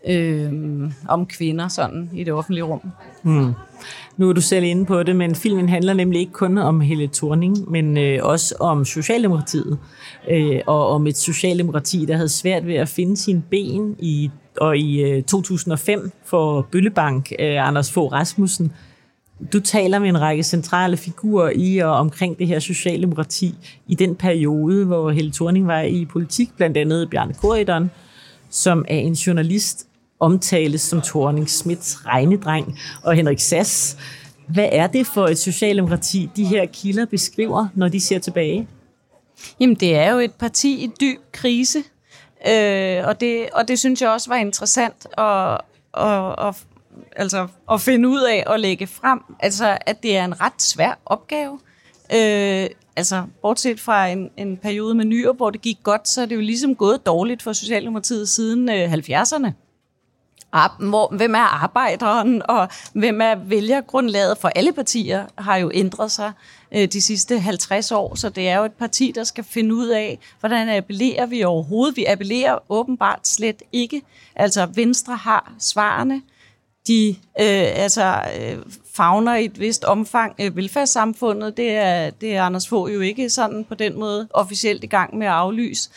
øhm, 0.09 0.93
om 1.09 1.27
kvinder 1.27 1.69
sådan 1.69 2.11
i 2.15 2.25
det 2.25 2.33
offentlige 2.33 2.65
rum. 2.65 2.81
Mm. 3.23 3.53
Nu 4.17 4.29
er 4.29 4.33
du 4.33 4.41
selv 4.41 4.65
inde 4.65 4.87
på 4.87 5.03
det, 5.03 5.17
men 5.17 5.35
filmen 5.35 5.69
handler 5.69 5.95
nemlig 5.95 6.21
ikke 6.21 6.33
kun 6.33 6.59
om 6.59 6.81
Helle 6.81 7.09
Thorning, 7.15 7.71
men 7.71 7.97
øh, 7.97 8.19
også 8.23 8.55
om 8.61 8.85
Socialdemokratiet. 8.85 9.79
Øh, 10.31 10.61
og 10.67 10.89
om 10.89 11.07
et 11.07 11.17
Socialdemokrati, 11.17 12.05
der 12.05 12.15
havde 12.15 12.29
svært 12.29 12.67
ved 12.67 12.75
at 12.75 12.89
finde 12.89 13.17
sine 13.17 13.43
ben 13.51 13.97
i, 13.99 14.31
og 14.61 14.79
i 14.79 15.03
øh, 15.03 15.23
2005 15.23 16.11
for 16.25 16.67
Bøllebank, 16.73 17.33
øh, 17.39 17.69
Anders 17.69 17.93
Fogh 17.93 18.13
Rasmussen. 18.13 18.73
Du 19.53 19.61
taler 19.61 19.99
med 19.99 20.09
en 20.09 20.21
række 20.21 20.43
centrale 20.43 20.97
figurer 20.97 21.53
i 21.55 21.79
og 21.79 21.93
omkring 21.93 22.39
det 22.39 22.47
her 22.47 22.59
Socialdemokrati 22.59 23.55
i 23.87 23.95
den 23.95 24.15
periode, 24.15 24.85
hvor 24.85 25.11
Helle 25.11 25.33
Thorning 25.33 25.67
var 25.67 25.81
i 25.81 26.05
politik, 26.05 26.49
blandt 26.57 26.77
andet 26.77 27.11
Bjarne 27.11 27.35
Korydon, 27.35 27.91
som 28.51 28.85
er 28.89 28.99
en 28.99 29.13
journalist, 29.13 29.87
omtales 30.21 30.81
som 30.81 31.01
Thorning 31.01 31.51
Smits 31.51 32.07
regnedreng, 32.07 32.79
og 33.03 33.15
Henrik 33.15 33.41
Sass. 33.41 33.97
Hvad 34.49 34.69
er 34.73 34.87
det 34.87 35.07
for 35.07 35.27
et 35.27 35.39
socialdemokrati, 35.39 36.31
de 36.37 36.45
her 36.45 36.67
kilder 36.67 37.05
beskriver, 37.07 37.69
når 37.75 37.89
de 37.89 38.01
ser 38.01 38.19
tilbage? 38.19 38.69
Jamen, 39.61 39.77
det 39.77 39.97
er 39.97 40.13
jo 40.13 40.19
et 40.19 40.35
parti 40.35 40.85
i 40.85 40.91
dyb 41.01 41.21
krise, 41.33 41.79
øh, 42.49 43.07
og, 43.07 43.21
det, 43.21 43.49
og 43.53 43.69
det 43.69 43.79
synes 43.79 44.03
jeg 44.03 44.11
også 44.11 44.31
var 44.31 44.37
interessant 44.37 45.07
at, 45.19 45.61
at, 46.05 46.47
at, 46.49 46.55
altså, 47.17 47.47
at 47.73 47.81
finde 47.81 48.09
ud 48.09 48.21
af 48.21 48.45
og 48.47 48.61
lægge 48.61 48.87
frem. 48.87 49.21
Altså, 49.41 49.79
at 49.87 50.03
det 50.03 50.17
er 50.17 50.25
en 50.25 50.41
ret 50.41 50.63
svær 50.63 50.99
opgave. 51.07 51.59
Øh, 52.15 52.67
altså, 52.97 53.23
bortset 53.43 53.81
fra 53.81 54.07
en, 54.07 54.31
en 54.37 54.57
periode 54.57 54.95
med 54.95 55.05
nyere, 55.05 55.33
hvor 55.33 55.51
det 55.51 55.63
gik 55.63 55.79
godt, 55.83 56.09
så 56.09 56.23
er 56.23 56.27
det 56.27 56.35
jo 56.37 56.41
ligesom 56.41 56.75
gået 56.75 57.07
dårligt 57.07 57.43
for 57.43 57.53
Socialdemokratiet 57.53 58.29
siden 58.29 58.71
øh, 58.71 58.93
70'erne 58.93 59.66
hvor, 60.79 61.17
hvem 61.17 61.35
er 61.35 61.63
arbejderen, 61.63 62.43
og 62.49 62.69
hvem 62.93 63.21
er 63.21 63.35
vælgergrundlaget 63.35 64.39
for 64.39 64.49
alle 64.49 64.73
partier, 64.73 65.27
har 65.39 65.57
jo 65.57 65.71
ændret 65.75 66.13
sig 66.13 66.33
øh, 66.75 66.89
de 66.93 67.03
sidste 67.03 67.39
50 67.39 67.93
år, 67.93 68.15
så 68.15 68.29
det 68.29 68.49
er 68.49 68.59
jo 68.59 68.65
et 68.65 68.73
parti, 68.73 69.13
der 69.15 69.25
skal 69.25 69.45
finde 69.45 69.75
ud 69.75 69.89
af, 69.89 70.19
hvordan 70.41 70.69
appellerer 70.69 71.27
vi 71.27 71.43
overhovedet. 71.43 71.97
Vi 71.97 72.05
appellerer 72.05 72.59
åbenbart 72.69 73.29
slet 73.29 73.63
ikke. 73.73 74.03
Altså 74.37 74.69
Venstre 74.75 75.17
har 75.17 75.53
svarene, 75.59 76.23
de 76.87 77.09
øh, 77.41 77.83
altså, 77.83 78.23
øh, 78.41 78.59
fagner 78.95 79.35
i 79.35 79.45
et 79.45 79.61
vist 79.61 79.85
omfang 79.85 80.35
øh, 80.41 80.57
velfærdssamfundet. 80.57 81.57
Det 81.57 81.71
er, 81.71 82.11
det 82.11 82.37
er 82.37 82.43
Anders 82.43 82.69
Fogh 82.69 82.95
jo 82.95 83.01
ikke 83.01 83.31
sådan 83.31 83.65
på 83.65 83.75
den 83.75 83.99
måde 83.99 84.29
officielt 84.31 84.85
i 84.85 84.87
gang 84.87 85.19
med 85.19 85.27
at 85.27 85.33
aflyse. 85.33 85.91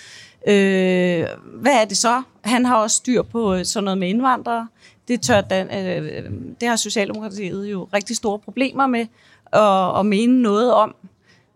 Øh, 0.47 1.25
hvad 1.54 1.82
er 1.82 1.86
det 1.86 1.97
så? 1.97 2.21
Han 2.41 2.65
har 2.65 2.78
også 2.78 2.95
styr 2.95 3.21
på 3.21 3.54
øh, 3.56 3.65
sådan 3.65 3.84
noget 3.84 3.97
med 3.97 4.08
indvandrere. 4.08 4.67
det, 5.08 5.21
tør 5.21 5.41
Dan, 5.41 5.67
øh, 5.67 6.32
det 6.62 6.69
har 6.69 6.75
Socialdemokratiet 6.75 7.71
jo 7.71 7.88
rigtig 7.93 8.15
store 8.15 8.39
problemer 8.39 8.88
med 8.88 9.06
at, 9.54 9.99
at 9.99 10.06
mene 10.06 10.41
noget 10.41 10.73
om. 10.73 10.95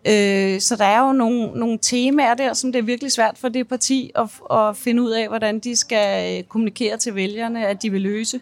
Øh, 0.07 0.59
så 0.61 0.75
der 0.77 0.85
er 0.85 1.07
jo 1.07 1.13
nogle, 1.13 1.59
nogle 1.59 1.79
temaer 1.81 2.33
der, 2.33 2.53
som 2.53 2.71
det 2.71 2.79
er 2.79 2.83
virkelig 2.83 3.11
svært 3.11 3.37
for 3.37 3.49
det 3.49 3.67
parti 3.67 4.11
at, 4.15 4.29
at 4.57 4.77
finde 4.77 5.01
ud 5.01 5.11
af, 5.11 5.27
hvordan 5.27 5.59
de 5.59 5.75
skal 5.75 6.37
øh, 6.37 6.43
kommunikere 6.43 6.97
til 6.97 7.15
vælgerne, 7.15 7.67
at 7.67 7.81
de 7.83 7.89
vil 7.89 8.01
løse. 8.01 8.39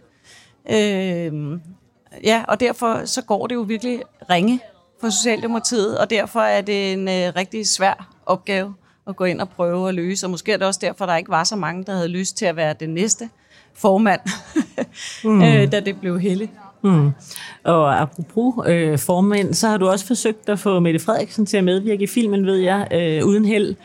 Øh, 0.69 1.59
ja, 2.23 2.43
og 2.47 2.59
derfor 2.59 3.05
så 3.05 3.21
går 3.21 3.47
det 3.47 3.55
jo 3.55 3.61
virkelig 3.61 4.01
ringe 4.29 4.59
for 5.01 5.09
Socialdemokratiet, 5.09 5.97
og 5.97 6.09
derfor 6.09 6.41
er 6.41 6.61
det 6.61 6.93
en 6.93 7.07
øh, 7.07 7.35
rigtig 7.35 7.67
svær 7.67 8.15
opgave 8.25 8.73
at 9.07 9.15
gå 9.15 9.23
ind 9.23 9.41
og 9.41 9.49
prøve 9.49 9.89
at 9.89 9.95
løse. 9.95 10.25
Og 10.25 10.29
måske 10.29 10.51
er 10.51 10.57
det 10.57 10.67
også 10.67 10.79
derfor, 10.83 11.05
der 11.05 11.15
ikke 11.15 11.29
var 11.29 11.43
så 11.43 11.55
mange, 11.55 11.83
der 11.83 11.93
havde 11.93 12.07
lyst 12.07 12.37
til 12.37 12.45
at 12.45 12.55
være 12.55 12.75
den 12.79 12.89
næste 12.89 13.29
formand, 13.73 14.21
mm. 15.23 15.41
øh, 15.41 15.71
da 15.71 15.79
det 15.79 15.99
blev 15.99 16.19
Helle. 16.19 16.49
Mm. 16.83 17.11
Og 17.63 18.01
apropos 18.01 18.67
øh, 18.67 18.99
formand, 18.99 19.53
så 19.53 19.67
har 19.67 19.77
du 19.77 19.87
også 19.87 20.05
forsøgt 20.05 20.49
at 20.49 20.59
få 20.59 20.79
Mette 20.79 20.99
Frederiksen 20.99 21.45
til 21.45 21.57
at 21.57 21.63
medvirke 21.63 22.03
i 22.03 22.07
filmen, 22.07 22.45
ved 22.45 22.55
jeg, 22.55 22.87
øh, 22.91 23.25
uden 23.25 23.45
held. 23.45 23.75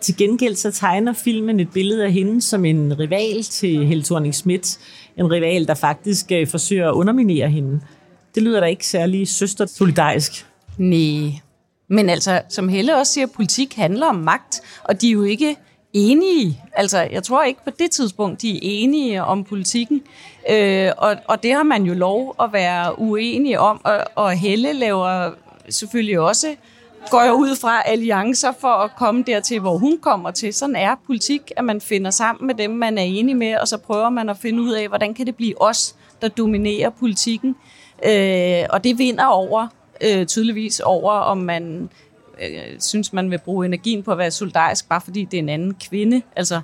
Til 0.00 0.16
gengæld 0.16 0.54
så 0.54 0.70
tegner 0.70 1.12
filmen 1.12 1.60
et 1.60 1.72
billede 1.72 2.04
af 2.04 2.12
hende 2.12 2.42
som 2.42 2.64
en 2.64 2.98
rival 2.98 3.42
til 3.42 3.86
Helle 3.86 4.04
thorning 4.04 4.34
Schmidt. 4.34 4.78
En 5.16 5.30
rival, 5.30 5.66
der 5.66 5.74
faktisk 5.74 6.32
øh, 6.32 6.46
forsøger 6.46 6.88
at 6.88 6.94
underminere 6.94 7.48
hende. 7.48 7.80
Det 8.34 8.42
lyder 8.42 8.60
da 8.60 8.66
ikke 8.66 8.86
særlig 8.86 9.28
søstersolidarisk. 9.28 10.46
Nej, 10.78 11.32
men 11.90 12.10
altså, 12.10 12.42
som 12.48 12.68
Helle 12.68 12.96
også 12.96 13.12
siger, 13.12 13.26
politik 13.26 13.74
handler 13.74 14.06
om 14.06 14.14
magt, 14.14 14.62
og 14.84 15.00
de 15.00 15.08
er 15.08 15.12
jo 15.12 15.22
ikke 15.22 15.56
enige. 15.92 16.62
Altså, 16.72 17.08
jeg 17.12 17.22
tror 17.22 17.42
ikke 17.42 17.64
på 17.64 17.70
det 17.78 17.90
tidspunkt, 17.90 18.42
de 18.42 18.56
er 18.56 18.58
enige 18.62 19.24
om 19.24 19.44
politikken. 19.44 20.02
Øh, 20.50 20.90
og, 20.98 21.16
og 21.28 21.42
det 21.42 21.52
har 21.52 21.62
man 21.62 21.82
jo 21.82 21.94
lov 21.94 22.34
at 22.42 22.52
være 22.52 22.98
uenige 22.98 23.60
om. 23.60 23.80
Og, 23.84 24.04
og 24.14 24.32
Helle 24.32 24.72
laver 24.72 25.30
selvfølgelig 25.68 26.20
også, 26.20 26.54
går 27.10 27.22
jeg 27.22 27.32
ud 27.32 27.56
fra 27.56 27.82
alliancer 27.82 28.52
for 28.60 28.68
at 28.68 28.90
komme 28.96 29.22
dertil, 29.26 29.60
hvor 29.60 29.78
hun 29.78 29.98
kommer 29.98 30.30
til. 30.30 30.54
Sådan 30.54 30.76
er 30.76 30.94
politik, 31.06 31.52
at 31.56 31.64
man 31.64 31.80
finder 31.80 32.10
sammen 32.10 32.46
med 32.46 32.54
dem, 32.54 32.70
man 32.70 32.98
er 32.98 33.02
enige 33.02 33.34
med, 33.34 33.56
og 33.56 33.68
så 33.68 33.76
prøver 33.78 34.10
man 34.10 34.28
at 34.28 34.36
finde 34.38 34.62
ud 34.62 34.72
af, 34.72 34.88
hvordan 34.88 35.14
kan 35.14 35.26
det 35.26 35.36
blive 35.36 35.62
os, 35.62 35.94
der 36.22 36.28
dominerer 36.28 36.90
politikken. 36.90 37.56
Øh, 38.06 38.64
og 38.70 38.84
det 38.84 38.98
vinder 38.98 39.26
over, 39.26 39.66
øh, 40.00 40.26
tydeligvis 40.26 40.80
over, 40.80 41.12
om 41.12 41.38
man 41.38 41.90
øh, 42.42 42.80
synes, 42.80 43.12
man 43.12 43.30
vil 43.30 43.38
bruge 43.38 43.66
energien 43.66 44.02
på 44.02 44.12
at 44.12 44.18
være 44.18 44.30
solidarisk, 44.30 44.88
bare 44.88 45.00
fordi 45.00 45.24
det 45.24 45.34
er 45.34 45.42
en 45.42 45.48
anden 45.48 45.74
kvinde. 45.88 46.22
Altså, 46.36 46.60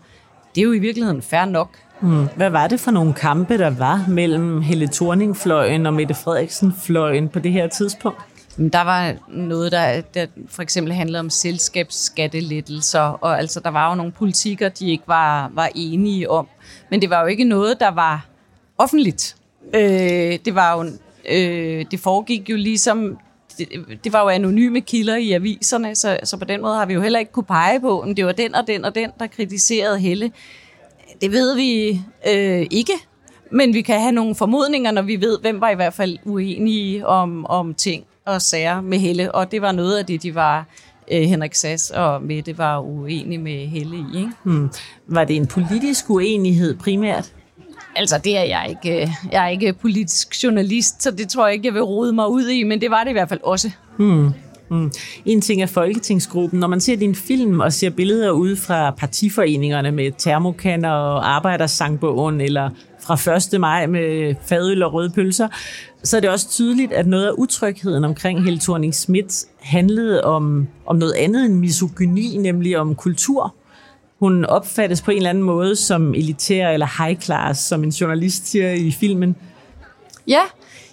det 0.54 0.60
er 0.60 0.64
jo 0.64 0.72
i 0.72 0.78
virkeligheden 0.78 1.22
fair 1.22 1.44
nok. 1.44 1.68
Hmm. 2.00 2.28
Hvad 2.36 2.50
var 2.50 2.66
det 2.66 2.80
for 2.80 2.90
nogle 2.90 3.14
kampe, 3.14 3.58
der 3.58 3.70
var 3.70 4.04
mellem 4.08 4.60
Helle 4.62 4.88
Thorning-fløjen 4.92 5.86
og 5.86 5.94
Mette 5.94 6.14
Frederiksen-fløjen 6.14 7.28
på 7.28 7.38
det 7.38 7.52
her 7.52 7.66
tidspunkt? 7.66 8.18
Der 8.56 8.84
var 8.84 9.14
noget, 9.28 9.72
der, 9.72 10.00
der 10.00 10.26
for 10.48 10.62
eksempel 10.62 10.92
handlede 10.92 11.20
om 11.20 11.30
selskabsskattelettelser, 11.30 13.00
og 13.00 13.38
altså 13.38 13.60
der 13.60 13.70
var 13.70 13.88
jo 13.88 13.94
nogle 13.94 14.12
politikere, 14.12 14.68
de 14.68 14.90
ikke 14.90 15.04
var, 15.06 15.50
var 15.54 15.70
enige 15.74 16.30
om. 16.30 16.48
Men 16.90 17.00
det 17.00 17.10
var 17.10 17.20
jo 17.20 17.26
ikke 17.26 17.44
noget, 17.44 17.80
der 17.80 17.90
var 17.90 18.26
offentligt. 18.78 19.36
Øh, 19.74 20.38
det 20.44 20.54
var 20.54 20.76
jo, 20.76 20.90
øh, 21.30 21.84
det 21.90 22.00
foregik 22.00 22.50
jo 22.50 22.56
ligesom 22.56 23.18
det, 23.58 23.68
det 24.04 24.12
var 24.12 24.22
jo 24.22 24.28
anonyme 24.28 24.80
kilder 24.80 25.16
i 25.16 25.32
aviserne, 25.32 25.94
så, 25.94 26.18
så 26.24 26.36
på 26.36 26.44
den 26.44 26.62
måde 26.62 26.74
har 26.74 26.86
vi 26.86 26.94
jo 26.94 27.00
heller 27.00 27.18
ikke 27.18 27.32
kunne 27.32 27.44
pege 27.44 27.80
på, 27.80 28.02
om 28.02 28.14
det 28.14 28.26
var 28.26 28.32
den 28.32 28.54
og 28.54 28.66
den 28.66 28.84
og 28.84 28.94
den, 28.94 29.10
der 29.18 29.26
kritiserede 29.26 29.98
Helle. 29.98 30.32
Det 31.20 31.32
ved 31.32 31.56
vi 31.56 32.00
øh, 32.28 32.66
ikke, 32.70 32.92
men 33.50 33.74
vi 33.74 33.82
kan 33.82 34.00
have 34.00 34.12
nogle 34.12 34.34
formodninger, 34.34 34.90
når 34.90 35.02
vi 35.02 35.20
ved, 35.20 35.38
hvem 35.40 35.60
var 35.60 35.70
i 35.70 35.74
hvert 35.74 35.94
fald 35.94 36.18
uenige 36.24 37.06
om, 37.06 37.46
om 37.46 37.74
ting 37.74 38.04
og 38.24 38.42
sager 38.42 38.80
med 38.80 38.98
Helle, 38.98 39.32
og 39.32 39.52
det 39.52 39.62
var 39.62 39.72
noget 39.72 39.98
af 39.98 40.06
det, 40.06 40.22
de 40.22 40.34
var 40.34 40.66
øh, 41.12 41.22
Henrik 41.22 41.54
Sass 41.54 41.90
og 41.90 42.22
Mette 42.22 42.58
var 42.58 42.78
uenige 42.80 43.38
med 43.38 43.66
Helle 43.66 43.96
i. 43.96 44.18
Ikke? 44.18 44.30
Hmm. 44.42 44.70
Var 45.06 45.24
det 45.24 45.36
en 45.36 45.46
politisk 45.46 46.10
uenighed 46.10 46.76
primært? 46.76 47.32
Altså, 47.96 48.18
det 48.24 48.38
er 48.38 48.42
jeg 48.42 48.66
ikke. 48.68 49.02
Øh, 49.02 49.08
jeg 49.32 49.44
er 49.44 49.48
ikke 49.48 49.72
politisk 49.72 50.44
journalist, 50.44 51.02
så 51.02 51.10
det 51.10 51.28
tror 51.28 51.46
jeg 51.46 51.54
ikke, 51.54 51.66
jeg 51.66 51.74
vil 51.74 51.82
rode 51.82 52.12
mig 52.12 52.28
ud 52.28 52.48
i, 52.48 52.62
men 52.62 52.80
det 52.80 52.90
var 52.90 53.02
det 53.02 53.10
i 53.10 53.12
hvert 53.12 53.28
fald 53.28 53.40
også. 53.42 53.70
Hmm. 53.98 54.30
Mm. 54.70 54.92
En 55.24 55.40
ting 55.40 55.62
er 55.62 55.66
Folketingsgruppen. 55.66 56.60
Når 56.60 56.68
man 56.68 56.80
ser 56.80 56.96
din 56.96 57.14
film 57.14 57.60
og 57.60 57.72
ser 57.72 57.90
billeder 57.90 58.30
ud 58.30 58.56
fra 58.56 58.90
partiforeningerne 58.90 59.92
med 59.92 60.12
termokanner 60.18 60.90
og 60.90 61.34
arbejdersangbogen, 61.34 62.40
eller 62.40 62.70
fra 63.00 63.54
1. 63.54 63.60
maj 63.60 63.86
med 63.86 64.34
fadøl 64.46 64.82
og 64.82 64.92
røde 64.92 65.10
pølser, 65.10 65.48
så 66.02 66.16
er 66.16 66.20
det 66.20 66.30
også 66.30 66.50
tydeligt, 66.50 66.92
at 66.92 67.06
noget 67.06 67.26
af 67.26 67.32
utrygheden 67.38 68.04
omkring 68.04 68.44
Helle 68.44 68.60
thorning 68.60 68.94
Schmidt 68.94 69.44
handlede 69.60 70.24
om, 70.24 70.68
om 70.86 70.96
noget 70.96 71.12
andet 71.12 71.44
end 71.44 71.54
misogyni, 71.54 72.36
nemlig 72.36 72.78
om 72.78 72.94
kultur 72.94 73.54
hun 74.18 74.44
opfattes 74.44 75.02
på 75.02 75.10
en 75.10 75.16
eller 75.16 75.30
anden 75.30 75.44
måde 75.44 75.76
som 75.76 76.14
elitær 76.14 76.68
eller 76.68 77.04
high 77.04 77.20
class, 77.20 77.60
som 77.60 77.84
en 77.84 77.90
journalist 77.90 78.46
siger 78.46 78.72
i 78.72 78.90
filmen. 79.00 79.36
Ja, 80.26 80.42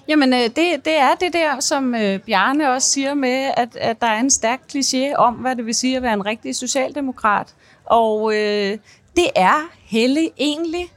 jamen 0.08 0.34
øh, 0.34 0.40
det, 0.40 0.56
det 0.56 0.98
er 0.98 1.16
det 1.20 1.34
der, 1.34 1.60
som 1.60 1.96
øh, 1.96 2.20
Bjarne 2.20 2.72
også 2.72 2.90
siger 2.90 3.14
med, 3.14 3.52
at, 3.58 3.76
at 3.76 4.02
der 4.02 4.08
er 4.08 4.20
en 4.20 4.30
stærk 4.30 4.60
kliché 4.76 5.16
om, 5.16 5.34
hvad 5.34 5.56
det 5.56 5.66
vil 5.66 5.76
sige 5.76 5.98
at 5.98 6.04
være 6.04 6.14
en 6.14 6.26
rigtig 6.26 6.56
socialdemokrat. 6.56 7.48
Og 7.86 8.34
øh, 8.34 8.78
det 9.16 9.28
er 9.36 9.70
Helle 9.86 10.30
egentlig, 10.38 10.92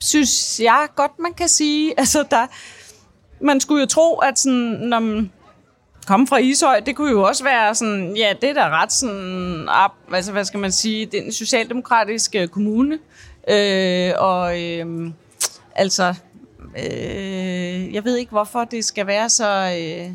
synes 0.00 0.60
jeg 0.60 0.86
godt, 0.96 1.18
man 1.18 1.32
kan 1.34 1.48
sige. 1.48 1.94
Altså, 1.98 2.24
der, 2.30 2.46
man 3.40 3.60
skulle 3.60 3.80
jo 3.80 3.86
tro, 3.86 4.18
at 4.18 4.38
sådan, 4.38 4.78
når 4.80 5.00
man, 5.00 5.32
komme 6.06 6.26
fra 6.26 6.38
Ishøj, 6.38 6.80
det 6.80 6.96
kunne 6.96 7.10
jo 7.10 7.22
også 7.22 7.44
være 7.44 7.74
sådan, 7.74 8.16
ja, 8.16 8.32
det 8.40 8.50
er 8.50 8.54
da 8.54 8.82
ret 8.82 8.92
sådan, 8.92 9.68
op, 9.68 9.92
altså 10.12 10.32
hvad 10.32 10.44
skal 10.44 10.60
man 10.60 10.72
sige, 10.72 11.06
det 11.06 11.20
er 11.20 11.24
en 11.24 11.32
socialdemokratisk 11.32 12.34
øh, 12.34 12.48
kommune, 12.48 12.98
øh, 13.48 14.12
og 14.18 14.62
øh, 14.62 15.10
altså, 15.74 16.14
øh, 16.78 17.94
jeg 17.94 18.04
ved 18.04 18.16
ikke, 18.16 18.30
hvorfor 18.30 18.64
det 18.64 18.84
skal 18.84 19.06
være 19.06 19.28
så 19.28 19.76
øh, 19.78 20.14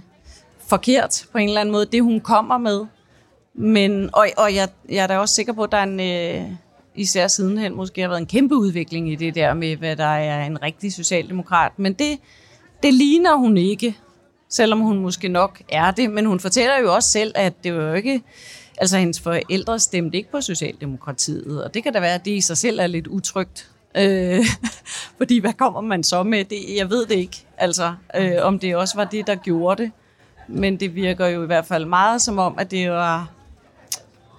forkert 0.67 1.25
på 1.31 1.37
en 1.37 1.47
eller 1.47 1.61
anden 1.61 1.71
måde, 1.71 1.85
det 1.85 2.03
hun 2.03 2.19
kommer 2.19 2.57
med, 2.57 2.85
men, 3.53 4.09
og, 4.13 4.27
og 4.37 4.55
jeg, 4.55 4.69
jeg 4.89 5.03
er 5.03 5.07
da 5.07 5.17
også 5.17 5.35
sikker 5.35 5.53
på, 5.53 5.63
at 5.63 5.71
der 5.71 5.77
er 5.77 5.83
en, 5.83 5.99
øh, 5.99 6.51
især 6.95 7.27
sidenhen 7.27 7.75
måske 7.75 8.01
har 8.01 8.07
været 8.07 8.19
en 8.19 8.27
kæmpe 8.27 8.55
udvikling 8.55 9.11
i 9.11 9.15
det 9.15 9.35
der 9.35 9.53
med, 9.53 9.75
hvad 9.75 9.95
der 9.95 10.05
er 10.05 10.45
en 10.45 10.61
rigtig 10.61 10.93
socialdemokrat, 10.93 11.71
men 11.79 11.93
det, 11.93 12.19
det 12.83 12.93
ligner 12.93 13.35
hun 13.35 13.57
ikke, 13.57 13.97
selvom 14.49 14.79
hun 14.79 14.99
måske 14.99 15.27
nok 15.27 15.61
er 15.69 15.91
det. 15.91 16.09
Men 16.09 16.25
hun 16.25 16.39
fortæller 16.39 16.79
jo 16.79 16.95
også 16.95 17.09
selv, 17.09 17.31
at 17.35 17.53
det 17.63 17.73
var 17.73 17.83
jo 17.83 17.93
ikke... 17.93 18.21
Altså, 18.79 18.97
hendes 18.97 19.19
forældre 19.19 19.79
stemte 19.79 20.17
ikke 20.17 20.31
på 20.31 20.41
Socialdemokratiet, 20.41 21.63
og 21.63 21.73
det 21.73 21.83
kan 21.83 21.93
da 21.93 21.99
være, 21.99 22.13
at 22.13 22.25
det 22.25 22.31
i 22.31 22.41
sig 22.41 22.57
selv 22.57 22.79
er 22.79 22.87
lidt 22.87 23.07
utrygt. 23.07 23.69
Øh, 23.97 24.45
fordi 25.17 25.39
hvad 25.39 25.53
kommer 25.53 25.81
man 25.81 26.03
så 26.03 26.23
med? 26.23 26.45
Det, 26.45 26.57
jeg 26.77 26.89
ved 26.89 27.05
det 27.05 27.15
ikke, 27.15 27.45
altså, 27.57 27.93
øh, 28.15 28.31
om 28.41 28.59
det 28.59 28.75
også 28.75 28.95
var 28.95 29.03
det, 29.03 29.27
der 29.27 29.35
gjorde 29.35 29.83
det. 29.83 29.91
Men 30.47 30.77
det 30.77 30.95
virker 30.95 31.27
jo 31.27 31.43
i 31.43 31.45
hvert 31.45 31.65
fald 31.65 31.85
meget 31.85 32.21
som 32.21 32.39
om, 32.39 32.55
at 32.59 32.71
det 32.71 32.91
var... 32.91 33.29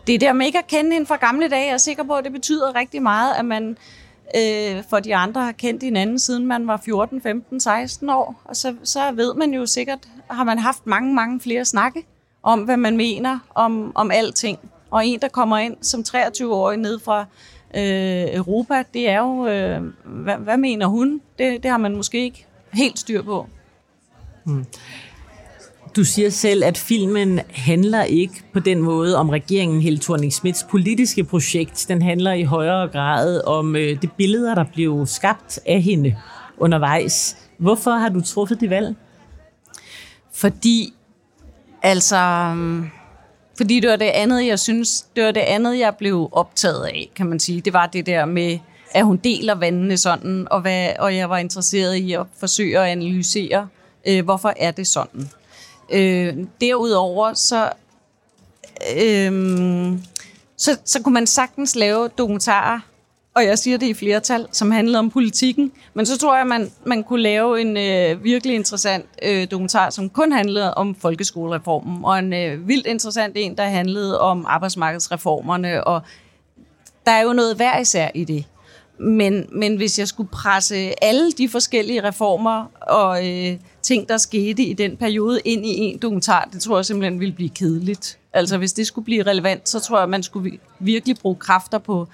Det 0.07 0.21
der 0.21 0.33
med 0.33 0.47
ikke 0.47 0.59
at 0.59 0.66
kende 0.66 0.92
hende 0.92 1.07
fra 1.07 1.16
gamle 1.16 1.49
dage, 1.49 1.66
jeg 1.66 1.73
er 1.73 1.79
sikker 1.79 2.03
på, 2.03 2.14
at 2.14 2.25
det 2.25 2.33
betyder 2.33 2.75
rigtig 2.75 3.03
meget, 3.03 3.35
at 3.35 3.44
man 3.44 3.77
øh, 4.36 4.84
for 4.90 5.00
de 5.00 5.16
andre 5.16 5.44
har 5.44 5.52
kendt 5.52 5.82
hinanden 5.82 6.18
siden 6.18 6.46
man 6.46 6.66
var 6.66 6.76
14, 6.84 7.22
15, 7.22 7.60
16 7.60 8.10
år. 8.10 8.42
Og 8.44 8.56
så, 8.56 8.74
så 8.84 9.12
ved 9.12 9.34
man 9.34 9.54
jo 9.54 9.66
sikkert, 9.66 9.98
har 10.30 10.44
man 10.44 10.58
haft 10.58 10.86
mange, 10.86 11.14
mange 11.14 11.40
flere 11.40 11.64
snakke 11.64 12.04
om, 12.42 12.60
hvad 12.60 12.76
man 12.76 12.96
mener 12.96 13.38
om, 13.54 13.92
om 13.94 14.10
alting. 14.10 14.58
Og 14.90 15.06
en, 15.06 15.20
der 15.20 15.28
kommer 15.28 15.58
ind 15.58 15.76
som 15.82 16.04
23-årig 16.08 16.78
ned 16.78 16.98
fra 16.98 17.20
øh, 17.74 18.36
Europa, 18.36 18.82
det 18.94 19.08
er 19.08 19.18
jo, 19.18 19.46
øh, 19.46 19.82
hvad, 20.04 20.36
hvad 20.36 20.56
mener 20.56 20.86
hun? 20.86 21.20
Det, 21.38 21.62
det 21.62 21.70
har 21.70 21.78
man 21.78 21.96
måske 21.96 22.18
ikke 22.18 22.46
helt 22.72 22.98
styr 22.98 23.22
på. 23.22 23.46
Hmm. 24.44 24.64
Du 25.96 26.05
siger 26.05 26.31
selv, 26.31 26.64
at 26.64 26.79
filmen 26.79 27.40
handler 27.51 28.03
ikke 28.03 28.35
på 28.53 28.61
den 28.61 28.83
måde 28.83 29.16
om 29.16 29.29
regeringen 29.31 29.81
Helle 29.81 29.98
thorning 29.98 30.33
Smiths 30.33 30.66
politiske 30.70 31.24
projekt. 31.24 31.87
Den 31.88 32.03
handler 32.03 32.33
i 32.33 32.42
højere 32.42 32.88
grad 32.88 33.44
om 33.46 33.77
øh, 33.77 34.03
de 34.03 34.07
billeder, 34.07 34.55
der 34.55 34.64
blev 34.74 35.07
skabt 35.07 35.61
af 35.66 35.83
hende 35.83 36.16
undervejs. 36.59 37.37
Hvorfor 37.59 37.90
har 37.90 38.09
du 38.09 38.20
truffet 38.20 38.61
det 38.61 38.70
valg? 38.70 38.96
Fordi, 40.33 40.92
altså, 41.83 42.55
fordi 43.57 43.81
det 43.81 43.90
var 43.90 43.96
det 43.96 44.05
andet, 44.05 44.46
jeg 44.46 44.59
synes, 44.59 45.07
det 45.16 45.24
var 45.24 45.31
det 45.31 45.40
andet, 45.40 45.79
jeg 45.79 45.94
blev 45.98 46.29
optaget 46.33 46.85
af, 46.85 47.11
kan 47.16 47.27
man 47.27 47.40
sige. 47.40 47.61
Det 47.61 47.72
var 47.72 47.87
det 47.87 48.07
der 48.07 48.24
med, 48.24 48.59
at 48.94 49.05
hun 49.05 49.16
deler 49.16 49.55
vandene 49.55 49.96
sådan, 49.96 50.48
og, 50.51 50.61
hvad, 50.61 50.88
og 50.98 51.16
jeg 51.16 51.31
var 51.31 51.38
interesseret 51.38 51.94
i 51.94 52.12
at 52.12 52.27
forsøge 52.40 52.79
at 52.79 52.85
analysere, 52.85 53.68
øh, 54.09 54.24
hvorfor 54.24 54.53
er 54.57 54.70
det 54.70 54.87
sådan. 54.87 55.29
Øh, 55.92 56.37
derudover 56.61 57.35
så, 57.35 57.70
øh, 58.96 59.33
så, 60.57 60.79
så 60.85 61.03
kunne 61.03 61.14
man 61.14 61.27
sagtens 61.27 61.77
lave 61.77 62.09
dokumentarer 62.09 62.81
og 63.38 63.44
jeg 63.44 63.59
siger 63.59 63.79
det 63.79 63.87
i 63.87 63.94
flertal, 63.94 64.46
som 64.53 64.70
handlede 64.70 64.98
om 64.98 65.11
politikken. 65.11 65.72
Men 65.94 66.07
så 66.07 66.18
tror 66.18 66.37
jeg, 66.37 66.46
man, 66.46 66.70
man 66.85 67.05
kunne 67.05 67.22
lave 67.22 67.61
en 67.61 67.77
øh, 67.77 68.24
virkelig 68.24 68.55
interessant 68.55 69.07
øh, 69.22 69.51
dokumentar, 69.51 69.90
som 69.90 70.11
kun 70.11 70.33
handlede 70.33 70.74
om 70.74 70.94
folkeskolereformen, 70.94 72.05
og 72.05 72.18
en 72.18 72.33
øh, 72.33 72.68
vildt 72.68 72.87
interessant 72.87 73.33
en, 73.37 73.57
der 73.57 73.64
handlede 73.64 74.20
om 74.20 74.44
arbejdsmarkedsreformerne, 74.48 75.85
og 75.85 76.03
der 77.07 77.12
er 77.12 77.22
jo 77.22 77.33
noget 77.33 77.57
hver 77.57 77.79
især 77.79 78.09
i 78.14 78.24
det. 78.24 78.44
Men, 79.00 79.46
men 79.52 79.76
hvis 79.76 79.98
jeg 79.98 80.08
skulle 80.08 80.30
presse 80.30 81.04
alle 81.04 81.32
de 81.32 81.48
forskellige 81.48 82.04
reformer 82.04 82.64
og 82.80 83.28
øh, 83.28 83.58
ting, 83.82 84.08
der 84.08 84.16
skete 84.16 84.62
i 84.62 84.72
den 84.72 84.96
periode, 84.96 85.40
ind 85.44 85.66
i 85.66 85.78
en 85.78 85.98
dokumentar, 85.98 86.48
det 86.52 86.62
tror 86.62 86.78
jeg 86.78 86.84
simpelthen 86.84 87.20
ville 87.20 87.34
blive 87.34 87.48
kedeligt. 87.48 88.18
Altså 88.32 88.58
hvis 88.58 88.72
det 88.72 88.87
skulle 88.87 89.04
blive 89.04 89.22
relevant, 89.22 89.68
så 89.68 89.80
tror 89.80 89.98
jeg, 89.98 90.08
man 90.08 90.22
skulle 90.22 90.58
virkelig 90.78 91.16
bruge 91.16 91.37
kræfter 91.37 91.78
på 91.78 92.08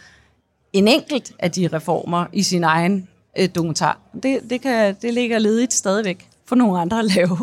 en 0.73 0.89
enkelt 0.89 1.33
af 1.39 1.51
de 1.51 1.69
reformer 1.73 2.27
i 2.33 2.43
sin 2.43 2.65
egen 2.65 3.09
øh, 3.39 3.49
dokumentar. 3.55 3.99
Det, 4.23 4.41
det, 4.51 4.61
kan, 4.61 4.97
det 5.03 5.15
ligger 5.15 5.39
ledigt 5.39 5.73
stadigvæk 5.73 6.29
for 6.47 6.57
nogle 6.57 6.81
andre 6.81 6.99
at 6.99 7.05
lave. 7.05 7.39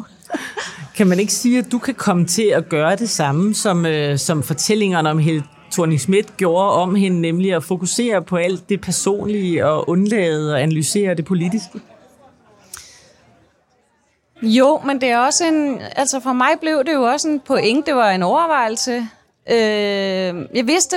Kan 0.96 1.08
man 1.08 1.20
ikke 1.20 1.34
sige, 1.34 1.60
at 1.60 1.72
du 1.72 1.80
kan 1.80 1.94
komme 1.94 2.26
til 2.26 2.44
at 2.44 2.70
gøre 2.70 2.96
det 2.96 3.10
samme, 3.10 3.56
som, 3.56 3.86
øh, 3.86 4.18
som 4.18 4.44
fortællingerne 4.44 5.10
om 5.10 5.20
Helle 5.20 5.44
Thorning 5.72 6.00
Schmidt 6.00 6.38
gjorde 6.38 6.72
om 6.72 6.96
hende, 6.96 7.22
nemlig 7.22 7.54
at 7.54 7.64
fokusere 7.64 8.22
på 8.22 8.38
alt 8.38 8.70
det 8.70 8.82
personlige 8.82 9.66
og 9.66 9.90
undlade 9.90 10.54
og 10.54 10.62
analysere 10.62 11.16
det 11.16 11.26
politiske? 11.26 11.82
Jo, 14.42 14.82
men 14.86 15.02
det 15.02 15.10
er 15.10 15.18
også 15.18 15.46
en... 15.46 15.82
Altså 15.96 16.20
for 16.20 16.34
mig 16.34 16.50
blev 16.62 16.84
det 16.86 16.94
jo 16.94 17.04
også 17.04 17.30
en 17.30 17.40
point, 17.40 17.86
det 17.86 17.96
var 17.96 18.12
en 18.12 18.24
overvejelse. 18.24 19.08
Øh, 19.52 20.48
jeg 20.56 20.68
vidste 20.68 20.96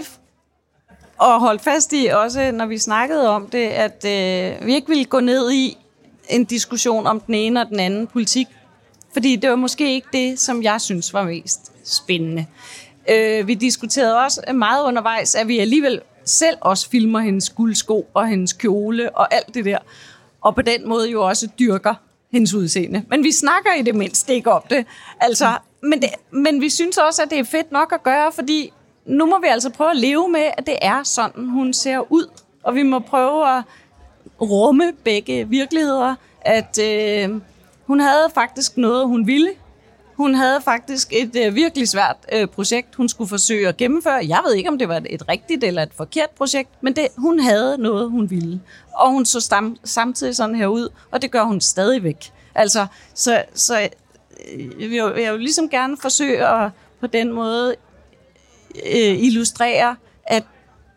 og 1.19 1.41
holdt 1.41 1.63
fast 1.63 1.93
i, 1.93 2.07
også 2.07 2.51
når 2.51 2.67
vi 2.67 2.79
snakkede 2.79 3.29
om 3.29 3.47
det, 3.47 3.67
at 3.69 4.05
øh, 4.05 4.67
vi 4.67 4.75
ikke 4.75 4.89
ville 4.89 5.05
gå 5.05 5.21
ned 5.21 5.53
i 5.53 5.77
en 6.29 6.45
diskussion 6.45 7.07
om 7.07 7.21
den 7.21 7.35
ene 7.35 7.61
og 7.61 7.69
den 7.69 7.81
anden 7.81 8.07
politik, 8.07 8.47
fordi 9.13 9.37
det 9.37 9.51
var 9.51 9.57
måske 9.57 9.95
ikke 9.95 10.09
det, 10.13 10.41
som 10.41 10.63
jeg 10.63 10.81
synes 10.81 11.15
var 11.15 11.25
mest 11.25 11.73
spændende. 11.85 12.47
Øh, 13.11 13.47
vi 13.47 13.55
diskuterede 13.55 14.21
også 14.21 14.53
meget 14.55 14.85
undervejs, 14.85 15.35
at 15.35 15.49
vi 15.49 15.59
alligevel 15.59 16.01
selv 16.25 16.57
også 16.61 16.91
filmer 16.91 17.21
hendes 17.21 17.51
guldsko 17.51 18.07
og 18.15 18.29
hendes 18.29 18.53
kjole 18.53 19.17
og 19.17 19.35
alt 19.35 19.55
det 19.55 19.65
der, 19.65 19.79
og 20.41 20.55
på 20.55 20.63
den 20.63 20.89
måde 20.89 21.11
jo 21.11 21.27
også 21.27 21.49
dyrker 21.59 21.95
hendes 22.33 22.55
udseende. 22.55 23.05
Men 23.11 23.25
vi 23.25 23.33
snakker 23.33 23.75
i 23.79 23.83
det 23.83 23.95
mindste 23.95 24.35
ikke 24.35 24.53
om 24.53 24.63
det. 24.71 24.87
Altså, 25.21 25.59
men, 25.83 26.03
det, 26.03 26.09
men 26.31 26.61
vi 26.61 26.69
synes 26.69 26.99
også, 26.99 27.23
at 27.23 27.31
det 27.31 27.39
er 27.39 27.45
fedt 27.45 27.73
nok 27.73 27.93
at 27.93 28.03
gøre, 28.03 28.33
fordi 28.33 28.73
nu 29.07 29.27
må 29.27 29.41
vi 29.41 29.47
altså 29.47 29.71
prøve 29.71 29.91
at 29.91 29.97
leve 29.97 30.29
med, 30.29 30.51
at 30.59 30.67
det 30.67 30.77
er 30.83 31.03
sådan, 31.03 31.49
hun 31.49 31.73
ser 31.73 32.13
ud. 32.13 32.27
Og 32.63 32.75
vi 32.75 32.83
må 32.83 32.99
prøve 32.99 33.59
at 33.59 33.65
rumme 34.41 34.93
begge 35.05 35.49
virkeligheder. 35.49 36.15
At 36.41 36.79
øh, 36.83 37.41
hun 37.87 38.01
havde 38.01 38.31
faktisk 38.35 38.77
noget, 38.77 39.07
hun 39.07 39.27
ville. 39.27 39.51
Hun 40.17 40.35
havde 40.35 40.61
faktisk 40.61 41.13
et 41.13 41.37
øh, 41.47 41.55
virkelig 41.55 41.89
svært 41.89 42.17
øh, 42.33 42.47
projekt, 42.47 42.95
hun 42.95 43.09
skulle 43.09 43.29
forsøge 43.29 43.69
at 43.69 43.77
gennemføre. 43.77 44.27
Jeg 44.29 44.41
ved 44.47 44.55
ikke, 44.55 44.69
om 44.69 44.79
det 44.79 44.89
var 44.89 45.03
et 45.07 45.29
rigtigt 45.29 45.65
eller 45.65 45.83
et 45.83 45.93
forkert 45.97 46.31
projekt, 46.31 46.71
men 46.81 46.97
det, 46.97 47.09
hun 47.17 47.41
havde 47.41 47.79
noget, 47.79 48.11
hun 48.11 48.31
ville. 48.31 48.61
Og 48.93 49.11
hun 49.11 49.25
så 49.25 49.41
stam, 49.41 49.77
samtidig 49.85 50.37
sådan 50.37 50.55
her 50.55 50.67
ud, 50.67 50.89
og 51.11 51.23
det 51.23 51.31
gør 51.31 51.43
hun 51.43 51.61
stadigvæk. 51.61 52.33
Altså, 52.55 52.87
så, 53.15 53.43
så 53.55 53.89
øh, 54.55 54.83
jeg 54.83 54.91
vil 54.91 54.99
jo, 54.99 55.17
jeg 55.17 55.33
vil 55.33 55.41
ligesom 55.41 55.69
gerne 55.69 55.97
forsøge 55.97 56.47
at 56.47 56.71
på 57.01 57.07
den 57.07 57.33
måde 57.33 57.75
øh, 58.87 59.23
illustrere, 59.25 59.97
at 60.25 60.45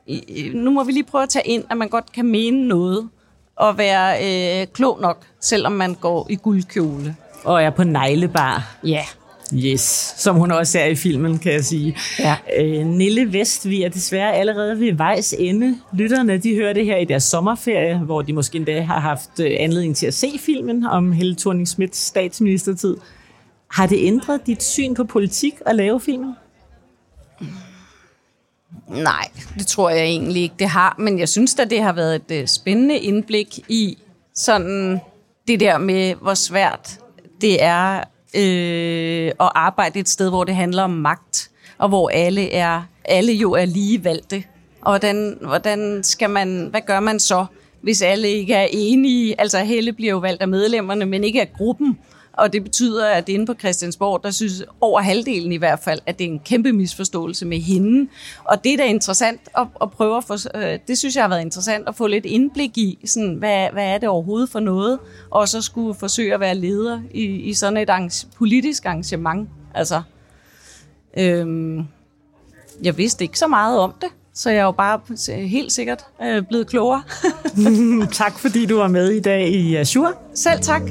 øh, 0.10 0.54
nu 0.54 0.72
må 0.72 0.84
vi 0.84 0.92
lige 0.92 1.04
prøve 1.04 1.24
at 1.24 1.30
tage 1.30 1.48
ind, 1.48 1.64
at 1.70 1.78
man 1.78 1.90
godt 1.90 2.12
kan 2.12 2.26
mene 2.26 2.68
noget 2.68 3.10
og 3.56 3.78
være 3.78 4.26
øh, 4.62 4.68
klog 4.68 5.02
nok, 5.02 5.26
selvom 5.40 5.72
man 5.72 5.94
går 5.94 6.28
i 6.30 6.36
guldkjole. 6.36 7.16
Og 7.48 7.64
er 7.64 7.70
på 7.70 7.84
neglebar. 7.84 8.78
Ja. 8.84 9.04
Yes, 9.54 10.14
som 10.18 10.36
hun 10.36 10.52
også 10.52 10.80
er 10.80 10.86
i 10.86 10.96
filmen, 10.96 11.40
kan 11.40 11.54
jeg 11.54 11.66
sige. 11.66 11.98
Ja. 12.20 12.36
Øh, 12.60 12.86
Nille 12.86 13.34
Vest, 13.34 13.70
vi 13.70 13.84
er 13.84 13.90
desværre 13.90 14.36
allerede 14.36 14.80
ved 14.80 14.94
vejs 14.94 15.34
ende. 15.40 15.78
Lytterne, 15.94 16.38
de 16.38 16.56
hører 16.56 16.74
det 16.74 16.86
her 16.86 16.98
i 16.98 17.06
deres 17.06 17.24
sommerferie, 17.24 17.98
hvor 17.98 18.22
de 18.22 18.34
måske 18.34 18.56
endda 18.56 18.82
har 18.82 19.00
haft 19.00 19.40
øh, 19.40 19.56
anledning 19.60 19.96
til 19.96 20.08
at 20.08 20.14
se 20.14 20.28
filmen 20.40 20.86
om 20.86 21.12
Helle 21.12 21.36
thorning 21.36 21.68
Smiths 21.68 22.00
statsministertid. 22.00 22.98
Har 23.72 23.88
det 23.88 23.98
ændret 24.02 24.42
dit 24.48 24.64
syn 24.64 24.94
på 24.94 25.04
politik 25.04 25.54
at 25.66 25.76
lave 25.76 26.00
filmen? 26.00 26.34
Nej, 28.88 29.28
det 29.58 29.68
tror 29.68 29.90
jeg 29.90 30.04
egentlig 30.04 30.42
ikke, 30.42 30.56
det 30.60 30.68
har. 30.68 30.96
Men 31.00 31.20
jeg 31.20 31.30
synes 31.30 31.60
at 31.60 31.70
det 31.70 31.82
har 31.82 31.94
været 31.94 32.16
et 32.30 32.42
uh, 32.42 32.48
spændende 32.48 32.98
indblik 32.98 33.60
i 33.70 33.98
sådan 34.36 35.00
det 35.48 35.60
der 35.60 35.78
med, 35.78 36.16
hvor 36.16 36.34
svært 36.34 37.00
det 37.42 37.64
er 37.64 38.04
øh, 38.36 39.32
at 39.40 39.52
arbejde 39.56 40.00
et 40.00 40.10
sted, 40.10 40.30
hvor 40.30 40.44
det 40.44 40.56
handler 40.56 40.84
om 40.84 40.90
magt, 40.90 41.50
og 41.78 41.90
hvor 41.90 42.10
alle 42.10 42.54
er 42.54 42.82
alle 43.08 43.34
jo 43.34 43.52
er 43.52 43.66
lige 43.66 44.04
valgte. 44.04 44.44
Og 44.82 44.92
hvordan, 44.92 45.38
hvordan 45.42 46.04
skal 46.04 46.30
man, 46.30 46.68
hvad 46.70 46.82
gør 46.82 47.00
man 47.00 47.20
så, 47.20 47.46
hvis 47.82 48.02
alle 48.02 48.28
ikke 48.30 48.54
er 48.54 48.68
enige? 48.72 49.42
Altså 49.42 49.60
Helle 49.60 49.94
bliver 49.94 50.12
jo 50.12 50.18
valgt 50.18 50.42
af 50.42 50.48
medlemmerne, 50.48 51.06
men 51.06 51.24
ikke 51.24 51.42
af 51.42 51.54
gruppen. 51.58 51.98
Og 52.38 52.54
det 52.54 52.64
betyder, 52.64 53.10
at 53.10 53.30
inde 53.30 53.46
på 53.46 53.54
Christiansborg, 53.54 54.24
der 54.24 54.32
synes 54.32 54.64
over 54.82 55.02
halvdelen 55.02 55.52
i 55.52 55.58
hvert 55.58 55.80
fald, 55.80 56.00
at 56.06 56.20
det 56.20 56.26
er 56.26 56.32
en 56.32 56.40
kæmpe 56.40 56.74
misforståelse 56.74 57.46
med 57.46 57.60
hende. 57.60 58.10
Og 58.44 58.64
det 58.64 58.74
er 58.74 58.78
da 58.78 58.86
interessant 58.86 59.42
at, 59.58 59.68
at 59.82 59.92
prøve 59.92 60.18
at 60.18 60.24
få, 60.24 60.34
øh, 60.56 60.80
det 60.88 60.98
synes 60.98 61.16
jeg 61.16 61.24
har 61.24 61.30
været 61.30 61.42
interessant 61.42 61.88
at 61.88 61.96
få 61.96 62.08
lidt 62.08 62.26
indblik 62.26 62.78
i, 62.78 63.00
sådan, 63.06 63.34
hvad, 63.34 63.68
hvad 63.74 63.86
er 63.86 63.98
det 63.98 64.10
overhovedet 64.10 64.50
for 64.50 64.60
noget, 64.60 65.00
og 65.30 65.48
så 65.48 65.62
skulle 65.62 65.96
forsøge 65.96 66.34
at 66.34 66.40
være 66.40 66.56
leder 66.56 67.02
i, 67.12 67.24
i 67.24 67.54
sådan 67.54 67.78
et 67.78 67.90
arrange, 67.90 68.28
politisk 68.38 68.86
arrangement. 68.86 69.50
Altså, 69.74 70.02
øhm, 71.18 71.86
jeg 72.84 72.98
vidste 72.98 73.24
ikke 73.24 73.40
så 73.40 73.48
meget 73.48 73.80
om 73.80 73.94
det, 74.02 74.10
så 74.34 74.50
jeg 74.50 74.60
er 74.60 74.64
jo 74.64 74.72
bare 74.72 75.00
helt 75.48 75.72
sikkert 75.72 76.06
øh, 76.24 76.44
blevet 76.44 76.68
klogere. 76.68 77.04
tak 78.12 78.40
fordi 78.40 78.66
du 78.66 78.78
var 78.78 78.88
med 78.88 79.12
i 79.12 79.20
dag 79.20 79.50
i 79.50 79.76
Azure. 79.76 80.14
Selv 80.34 80.62
tak. 80.62 80.82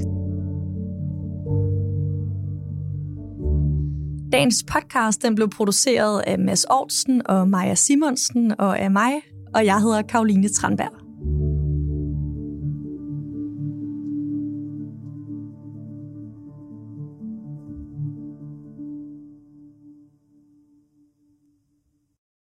Dagens 4.33 4.65
podcast 4.73 5.23
den 5.23 5.35
blev 5.35 5.51
produceret 5.51 6.23
af 6.27 6.39
Mads 6.39 6.65
Aarhusen 6.65 7.27
og 7.27 7.49
Maja 7.49 7.75
Simonsen 7.75 8.61
og 8.61 8.79
af 8.79 8.91
mig, 8.91 9.13
og 9.55 9.65
jeg 9.65 9.81
hedder 9.81 10.03
Karoline 10.03 10.49
Tranberg. 10.49 11.06